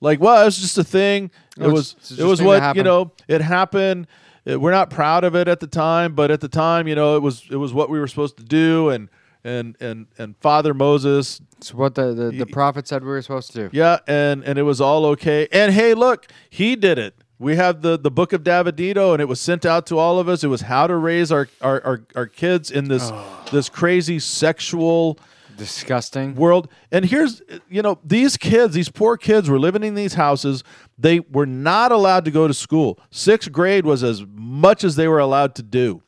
[0.00, 1.30] Like, well, it was just a thing.
[1.56, 3.12] It it's- was just it was what you know.
[3.28, 4.06] It happened.
[4.50, 7.16] Uh, We're not proud of it at the time, but at the time, you know,
[7.16, 9.08] it was it was what we were supposed to do, and
[9.44, 11.40] and and and Father Moses.
[11.58, 13.70] It's what the, the, the prophet said we were supposed to do.
[13.72, 15.48] Yeah, and and it was all okay.
[15.52, 17.14] And hey, look, he did it.
[17.38, 20.28] We have the the book of Davidito, and it was sent out to all of
[20.28, 20.44] us.
[20.44, 23.44] It was how to raise our our our, our kids in this oh.
[23.50, 25.18] this crazy sexual
[25.56, 26.68] disgusting world.
[26.90, 30.62] And here's you know these kids, these poor kids, were living in these houses.
[30.98, 32.98] They were not allowed to go to school.
[33.10, 36.01] Sixth grade was as much as they were allowed to do,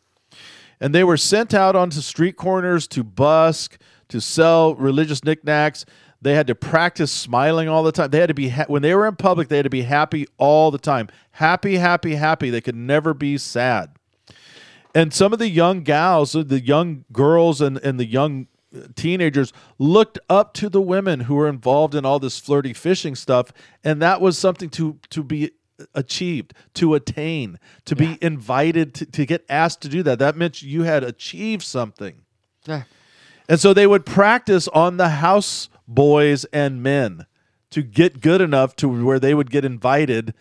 [0.85, 3.79] and they were sent out onto street corners to busk,
[4.09, 5.87] to sell religious knickknacks.
[6.21, 8.11] They had to practice smiling all the time.
[8.11, 9.49] They had to be ha- when they were in public.
[9.49, 11.09] They had to be happy all the time.
[11.31, 12.51] Happy, happy, happy.
[12.51, 13.97] They could never be sad.
[14.95, 18.49] And some of the young gals, the young girls, and, and the young
[18.95, 23.55] teenagers looked up to the women who were involved in all this flirty fishing stuff,
[23.83, 25.53] and that was something to to be
[25.95, 30.19] achieved, to attain, to be invited to, to get asked to do that.
[30.19, 32.23] That meant you had achieved something.
[32.67, 32.85] Yeah.
[33.49, 37.27] And so they would practice on the house boys and men
[37.71, 40.35] to get good enough to where they would get invited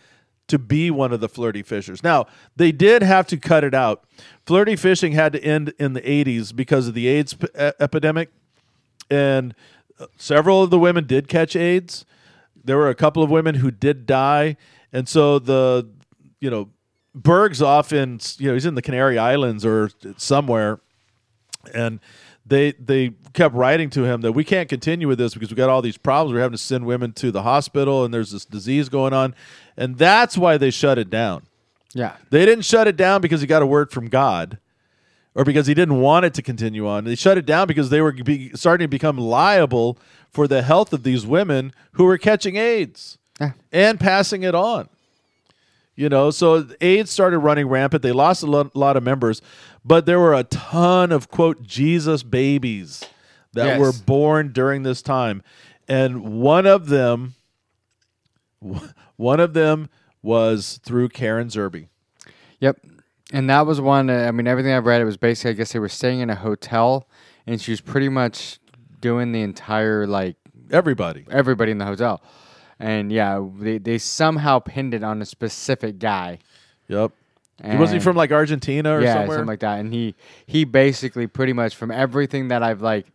[0.46, 2.02] to be one of the flirty fishers.
[2.02, 4.04] Now, they did have to cut it out.
[4.46, 8.30] Flirty fishing had to end in the 80s because of the AIDS p- epidemic.
[9.10, 9.54] And
[9.98, 12.04] uh, several of the women did catch AIDS.
[12.62, 14.56] There were a couple of women who did die.
[14.94, 15.90] And so the,
[16.40, 16.70] you know,
[17.14, 20.80] Berg's off in, you know, he's in the Canary Islands or somewhere
[21.72, 22.00] and
[22.46, 25.70] they they kept writing to him that we can't continue with this because we got
[25.70, 26.34] all these problems.
[26.34, 29.34] We're having to send women to the hospital, and there's this disease going on,
[29.76, 31.44] and that's why they shut it down.
[31.94, 32.16] Yeah.
[32.30, 34.58] They didn't shut it down because he got a word from God,
[35.34, 37.04] or because he didn't want it to continue on.
[37.04, 39.98] They shut it down because they were be, starting to become liable
[40.30, 43.18] for the health of these women who were catching AIDS
[43.72, 44.88] and passing it on.
[45.96, 48.02] You know, so AIDS started running rampant.
[48.02, 49.40] They lost a lot, lot of members,
[49.84, 53.04] but there were a ton of quote Jesus babies
[53.52, 53.80] that Yes.
[53.80, 55.40] were born during this time,
[55.86, 57.34] and one of them,
[59.16, 59.88] one of them
[60.22, 61.88] was through Karen Zerby.
[62.60, 62.78] Yep.
[63.32, 64.10] And that was one.
[64.10, 66.30] uh, I mean, everything I've read, it was basically, I guess they were staying in
[66.30, 67.08] a hotel,
[67.46, 68.58] and she was pretty much
[69.00, 70.36] doing the entire like
[70.70, 72.22] everybody, everybody in the hotel.
[72.78, 76.38] And yeah, they they somehow pinned it on a specific guy.
[76.88, 77.12] Yep.
[77.64, 79.36] He wasn't he from like Argentina or yeah, somewhere?
[79.36, 79.78] something like that.
[79.78, 80.14] And he
[80.46, 83.06] he basically pretty much from everything that I've like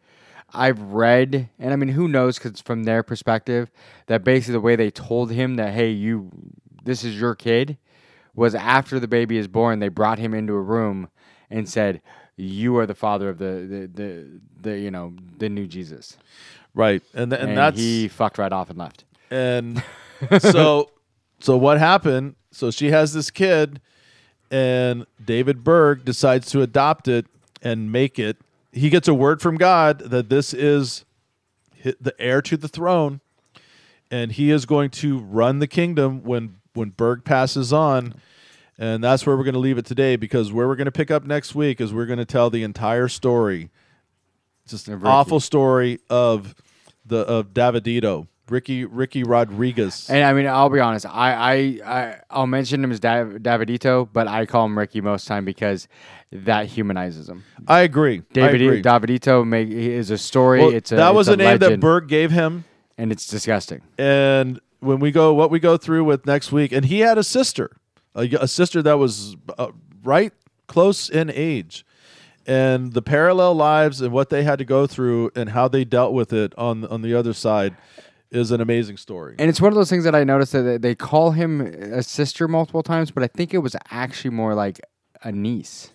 [0.54, 2.38] I've read, and I mean, who knows?
[2.38, 3.70] Because from their perspective,
[4.08, 6.32] that basically the way they told him that, hey, you,
[6.84, 7.78] this is your kid,
[8.36, 11.10] was after the baby is born, they brought him into a room
[11.50, 12.02] and said,
[12.36, 16.18] you are the father of the the the, the you know the new Jesus.
[16.74, 19.04] Right, and th- and that's- he fucked right off and left.
[19.30, 19.84] And
[20.40, 20.92] so
[21.40, 22.36] so what happened?
[22.52, 23.82] So she has this kid
[24.52, 27.28] and David Berg decides to adopt it
[27.62, 28.38] and make it
[28.72, 31.06] he gets a word from God that this is
[31.84, 33.22] the heir to the throne,
[34.12, 38.16] and he is going to run the kingdom when when Berg passes on.
[38.78, 41.12] And that's where we're going to leave it today because where we're going to pick
[41.12, 43.72] up next week is we're going to tell the entire story.
[44.66, 46.56] Just an awful story of
[47.06, 50.10] the of Davidito, Ricky Ricky Rodriguez.
[50.10, 51.06] And I mean, I'll be honest.
[51.06, 51.54] I I,
[51.86, 55.88] I I'll mention him as Dav- Davidito, but I call him Ricky most time because
[56.32, 57.44] that humanizes him.
[57.68, 58.20] I agree.
[58.20, 58.82] I David agree.
[58.82, 60.60] Davidito make, is a story.
[60.60, 62.66] Well, it's a, that was a a name that Berg gave him,
[62.98, 63.82] and it's disgusting.
[63.98, 67.24] and when we go what we go through with next week and he had a
[67.24, 67.78] sister
[68.16, 69.72] a, a sister that was uh,
[70.04, 70.34] right
[70.68, 71.86] close in age
[72.48, 76.14] and the parallel lives and what they had to go through and how they dealt
[76.14, 77.76] with it on on the other side
[78.32, 80.96] is an amazing story And it's one of those things that I noticed that they-
[80.96, 84.80] call him a sister multiple times, but I think it was actually more like
[85.24, 85.92] a niece.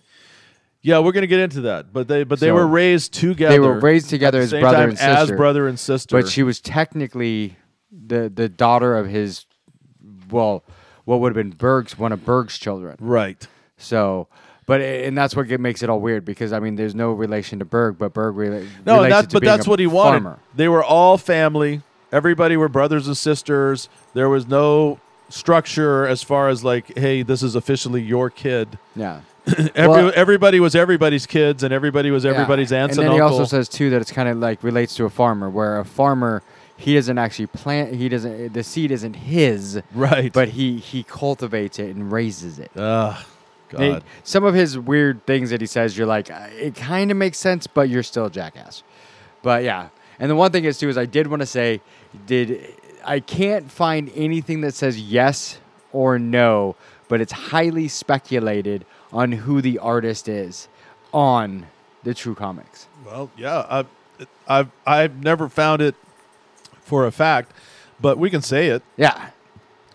[0.81, 3.53] yeah we're going to get into that but they but they So, were raised together
[3.53, 6.59] They were raised together as brother and sister, as brother and sister But she was
[6.59, 7.55] technically
[7.91, 9.45] the the daughter of his,
[10.29, 10.63] well,
[11.05, 12.97] what would have been Berg's one of Berg's children.
[12.99, 14.27] right So,
[14.65, 17.65] but and that's what makes it all weird because I mean, there's no relation to
[17.65, 20.23] Berg, but Berg rela- No, relates and it that's but that's what he wanted.
[20.23, 20.39] farmer.
[20.55, 21.81] They were all family.
[22.15, 23.89] Everybody were brothers and sisters.
[24.13, 28.79] There was no structure as far as like, hey, this is officially your kid.
[28.95, 29.19] Yeah.
[29.75, 32.31] Every, Well- everybody was everybody's kids, and everybody was Yeah.
[32.31, 34.95] everybody's aunts and and, then he also says too that it's kind of like relates
[34.95, 36.41] to a farmer, where a farmer
[36.77, 40.31] he doesn't actually plant, he doesn't the seed isn't his, right?
[40.31, 42.71] But he he cultivates it and raises it.
[42.77, 43.23] Ugh,
[43.69, 43.81] God.
[43.81, 47.17] And some of his weird things that he says, you're like, uh, it kind of
[47.17, 48.83] makes sense, but you're still a jackass.
[49.43, 51.81] But yeah, and the one thing is too is I did want to say,
[52.25, 52.73] did
[53.05, 55.59] I can't find anything that says yes
[55.93, 56.75] or no,
[57.07, 60.67] but it's highly speculated on who the artist is
[61.13, 61.67] on
[62.03, 62.85] the True Komix.
[63.05, 63.87] Well, yeah, I've,
[64.47, 65.95] I've I've never found it
[66.81, 67.51] for a fact,
[68.01, 68.83] but we can say it.
[68.97, 69.29] Yeah.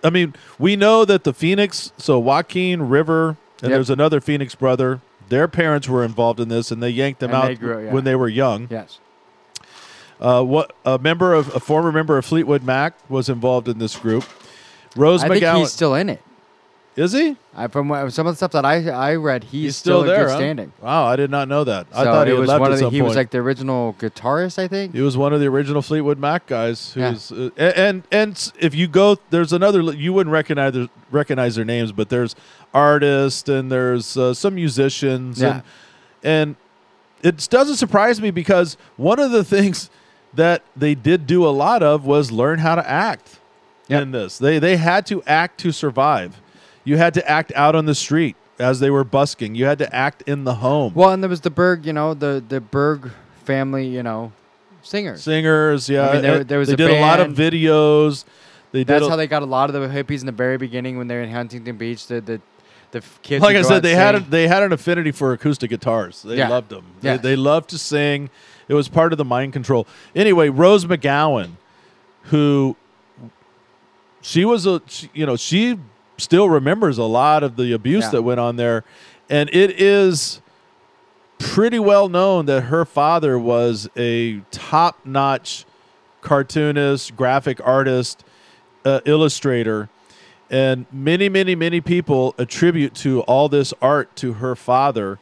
[0.03, 3.71] I mean, we know that the Phoenix, so Joaquin River, and Yep.
[3.71, 5.01] there's another Phoenix brother.
[5.29, 7.93] Their parents were involved in this, and they yanked them And out grew- yeah.
[7.93, 8.67] when they were young.
[8.71, 8.99] Yes.
[10.21, 13.97] Uh, what a member of a former member of Fleetwood Mac was involved in this
[13.97, 14.25] group.
[14.95, 16.21] Rose I think McGowan he's still in it.
[16.97, 17.37] is he?
[17.57, 20.09] I, from what, some of the stuff that I I read, he's, He's still, in
[20.09, 20.25] there.
[20.25, 20.37] good huh?
[20.37, 20.73] standing.
[20.83, 21.87] Wow, I did not know that.
[21.93, 23.17] I So thought he it had was left one at of the, some he was
[23.17, 24.95] like the original guitarist, I think.
[24.95, 26.93] He was one of the original Fleetwood Mac guys.
[26.95, 27.13] Yeah.
[27.13, 29.81] Who's uh, and, and and s- if you go, there's another.
[29.81, 32.37] You wouldn't recognize their, recognize their names, but there's
[32.75, 35.41] artists and there's uh, some musicians.
[35.41, 35.63] Yeah.
[36.23, 36.57] And,
[37.23, 39.89] and it doesn't surprise me because one of the things
[40.35, 43.39] that they did do a lot of was learn how to act
[43.89, 44.39] in this.
[44.39, 46.41] They they had to act to survive.
[46.85, 49.55] You had to act out on the street as they were busking.
[49.55, 50.93] You had to act in the home.
[50.95, 53.11] Well, and there was the Berg, you know, the the Berg
[53.45, 54.33] family, you know,
[54.83, 55.23] singers.
[55.23, 56.09] Singers, yeah.
[56.09, 58.25] I mean, there, there was they a did a lot of videos.
[58.73, 60.57] They did That's a- how they got a lot of the hippies in the very
[60.57, 62.07] beginning when they were in Huntington Beach.
[62.07, 62.41] The the,
[62.93, 63.43] the kids.
[63.43, 66.23] like I said, they had a, they had an affinity for acoustic guitars.
[66.23, 66.49] They Yeah.
[66.49, 66.85] loved them.
[67.03, 67.17] Yeah.
[67.17, 68.31] They, they loved to sing.
[68.71, 69.85] It was part of the mind control.
[70.15, 71.57] Anyway, Rose McGowan,
[72.25, 72.77] who
[74.21, 75.77] she was a she, you know she
[76.19, 78.11] still remembers a lot of the abuse Yeah.
[78.11, 78.85] that went on there,
[79.29, 80.41] and it is
[81.39, 85.65] pretty well known that her father was a top notch
[86.21, 88.23] cartoonist, graphic artist,
[88.85, 89.89] uh, illustrator.
[90.49, 95.19] And many, many, many people attribute to all this art to her father.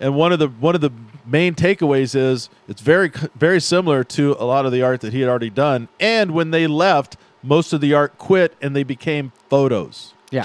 [0.00, 0.90] And one of the one of the
[1.24, 5.20] main takeaways is it's very very similar to a lot of the art that he
[5.20, 5.88] had already done.
[5.98, 10.12] And when they left, most of the art quit and they became photos.
[10.30, 10.44] Yeah.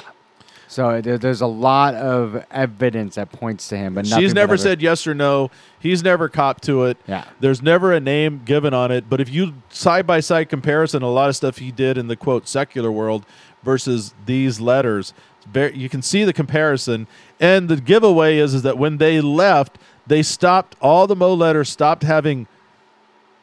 [0.67, 4.57] So there's a lot of evidence that points to him, but nothing She's never ever-
[4.57, 5.51] said yes or no.
[5.81, 6.97] He's never copped to it.
[7.07, 7.25] Yeah.
[7.41, 9.09] There's never a name given on it.
[9.09, 12.15] But if you side by side comparison, a lot of stuff he did in the
[12.15, 13.25] quote secular world
[13.63, 15.13] versus these letters,
[15.45, 17.07] very, you can see the comparison.
[17.39, 19.77] And the giveaway is is that when they left,
[20.07, 22.47] they stopped all the Mo letters stopped having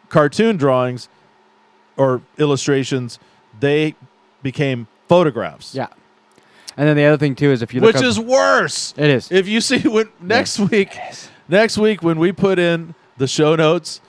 [0.09, 1.09] cartoon drawings
[1.97, 3.19] or illustrations.
[3.59, 3.95] They
[4.43, 5.75] became photographs.
[5.75, 5.89] Yeah.
[6.77, 8.95] And then the other thing too is if you look which up- is worse.
[8.97, 9.33] It is.
[9.33, 10.97] If you see when next week,
[11.49, 14.01] next week when we put in the show notes,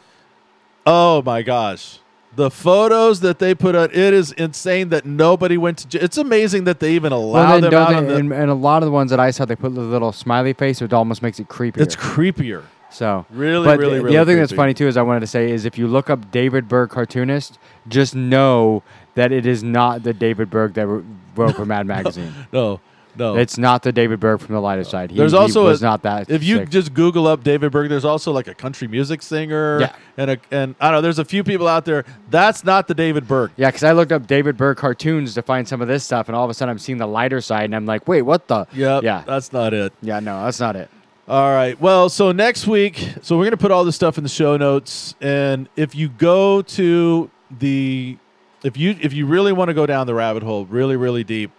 [0.85, 1.99] oh my gosh,
[2.39, 5.87] the photos that they put out, it is insane that nobody went to.
[5.89, 8.15] j- It's amazing that they even allow Well, them out they- on the.
[8.15, 10.53] and, and a lot of the ones that I saw, they put the little smiley
[10.53, 11.77] face, which almost makes it creepier.
[11.81, 12.63] It's creepier.
[12.91, 15.19] So Really, but really, the, really the other thing that's funny too is I wanted
[15.19, 18.81] to say is if you look up David Berg cartoonist, just know
[19.15, 22.33] that it is not the David Berg that wrote for Mad Magazine.
[22.51, 22.79] no,
[23.19, 23.35] No.
[23.37, 25.11] it's not the David Berg from the lighter side.
[25.11, 26.29] He, There's he also was a- not that.
[26.31, 26.69] If you sick.
[26.69, 29.81] just Google up David Berg, there's also like a country music singer.
[29.81, 29.95] Yeah.
[30.17, 31.01] And a and I don't know.
[31.01, 32.05] There's a few people out there.
[32.29, 33.51] That's not the David Berg.
[33.57, 36.35] yeah, because I looked up David Berg cartoons to find some of this stuff, and
[36.35, 38.65] all of a sudden I'm seeing the lighter side, and I'm like, wait, what the?
[38.73, 39.23] Yeah, Yeah.
[39.27, 39.93] That's not it.
[40.01, 40.89] Yeah, no, that's not it.
[41.27, 41.79] All right.
[41.79, 44.57] Well, so next week, so we're going to put all this stuff in the show
[44.57, 48.17] notes, and if you go to the,
[48.63, 51.51] if you if you really want to go down the rabbit hole, really really deep,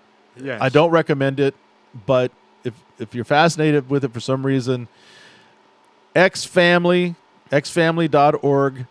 [0.43, 0.61] Yes.
[0.61, 1.55] I don't recommend it,
[2.07, 2.33] but
[2.65, 4.89] if if you're fascinated with it for some reason,
[6.15, 7.15] X Family,
[7.51, 8.87] xfamily.org,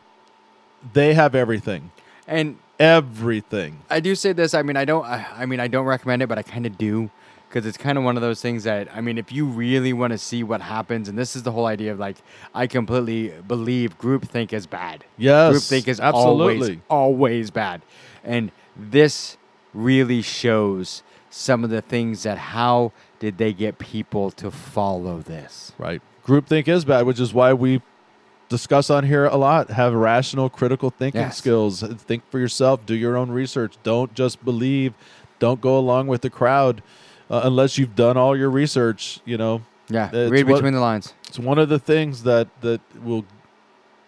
[0.94, 1.92] they have everything,
[2.28, 3.82] And everything.
[3.90, 4.54] I do say this.
[4.54, 5.06] I mean, I don't.
[5.06, 7.10] I, I mean, I don't recommend it, but I kind of do
[7.50, 10.12] because it's kind of one of those things that I mean, if you really want
[10.12, 12.18] to see what happens, and this is the whole idea of like,
[12.54, 15.04] I completely believe groupthink is bad.
[15.18, 16.56] Yes, groupthink is absolutely.
[16.56, 17.82] always always bad,
[18.24, 19.38] and this
[19.74, 25.74] really shows some of the things that how did they get people to follow this?
[25.78, 26.02] Right.
[26.26, 27.82] Groupthink is bad, which is why we
[28.50, 29.70] discuss on here a lot.
[29.70, 31.38] Have rational, critical thinking Yes.
[31.38, 31.82] skills.
[31.84, 32.86] Think for yourself.
[32.86, 33.76] Do your own research.
[33.84, 34.94] Don't just believe.
[35.40, 36.82] Don't go along with the crowd
[37.30, 39.22] uh, unless you've done all your research.
[39.26, 39.62] You know.
[39.92, 41.14] Yeah, read what- between the lines.
[41.28, 43.26] It's one of the things that that will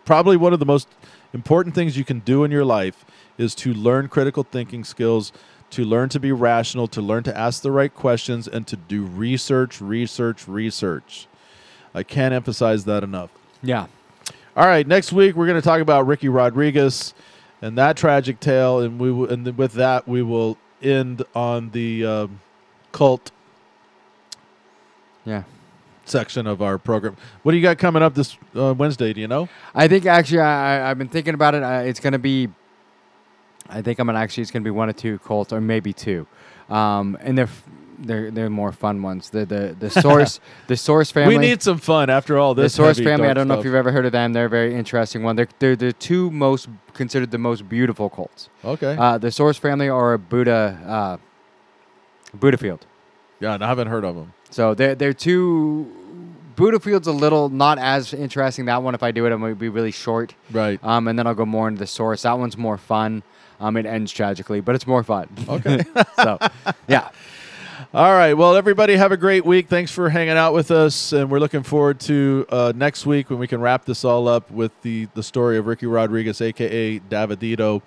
[0.05, 0.87] probably one of the most
[1.33, 3.05] important things you can do in your life
[3.37, 5.31] is to learn critical thinking skills,
[5.71, 9.03] to learn to be rational, to learn to ask the right questions, and to do
[9.03, 11.27] research, research, research.
[11.93, 13.29] I can't emphasize that enough.
[13.63, 13.87] Yeah.
[14.55, 17.13] All right, next week we're going to talk about Ricky Rodriguez
[17.61, 22.05] and that tragic tale, and we will, and with that we will end on the
[22.05, 22.39] um,
[22.91, 23.31] cult
[25.25, 25.43] Yeah.
[26.05, 27.15] section of our program.
[27.43, 29.13] What do you got coming up this uh, Wednesday?
[29.13, 29.47] Do you know?
[29.75, 31.63] I think actually I, I- I've been thinking about it.
[31.63, 32.49] Uh, it's going to be,
[33.71, 35.93] I think I'm gonna actually it's going to be one or two Colts or maybe
[35.93, 36.27] two,
[36.69, 37.49] um, and they're
[37.99, 39.29] they're they're more fun ones.
[39.29, 41.37] The the the source the source family.
[41.37, 42.73] We need some fun after all this.
[42.73, 43.27] the source family.
[43.27, 44.33] I don't know if you've ever heard of them.
[44.33, 45.35] They're a very interesting one.
[45.35, 48.49] They're they're the two most considered the most beautiful Colts.
[48.63, 48.95] Okay.
[48.97, 51.17] Uh, the source family or Buddha uh,
[52.37, 52.85] Buddha Field.
[53.39, 54.33] Yeah, I haven't heard of them.
[54.49, 55.97] So they're they're two.
[56.55, 58.65] Buddha Field's a little not as interesting.
[58.65, 60.35] That one, if I do it, I'm going to be really short.
[60.51, 60.79] Right.
[60.83, 62.23] Um, and then I'll go more into the source.
[62.23, 63.23] That one's more fun.
[63.61, 65.29] Um, it ends tragically, but it's more fun.
[65.47, 65.83] Okay.
[66.15, 66.39] so,
[66.87, 67.09] yeah.
[67.93, 68.33] All right.
[68.33, 69.67] Well, everybody have a great week.
[69.67, 73.37] Thanks for hanging out with us, and we're looking forward to uh, next week when
[73.37, 77.81] we can wrap this all up with the the story of Ricky Rodriguez, aka Davidito.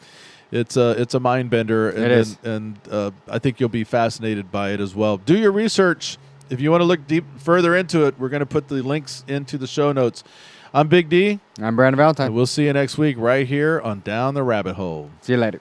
[0.52, 2.38] It's a it's a mind bender, and It is.
[2.44, 5.16] and, and uh, I think you'll be fascinated by it as well.
[5.16, 6.18] Do your research.
[6.50, 9.24] If you want to look deep further into it, we're going to put the links
[9.26, 10.22] into the show notes.
[10.76, 11.38] I'm Big D.
[11.62, 12.26] I'm Brandon Valentine.
[12.26, 15.08] And we'll see you next week right here on Down the Rabbit Hole.
[15.20, 15.60] See you later.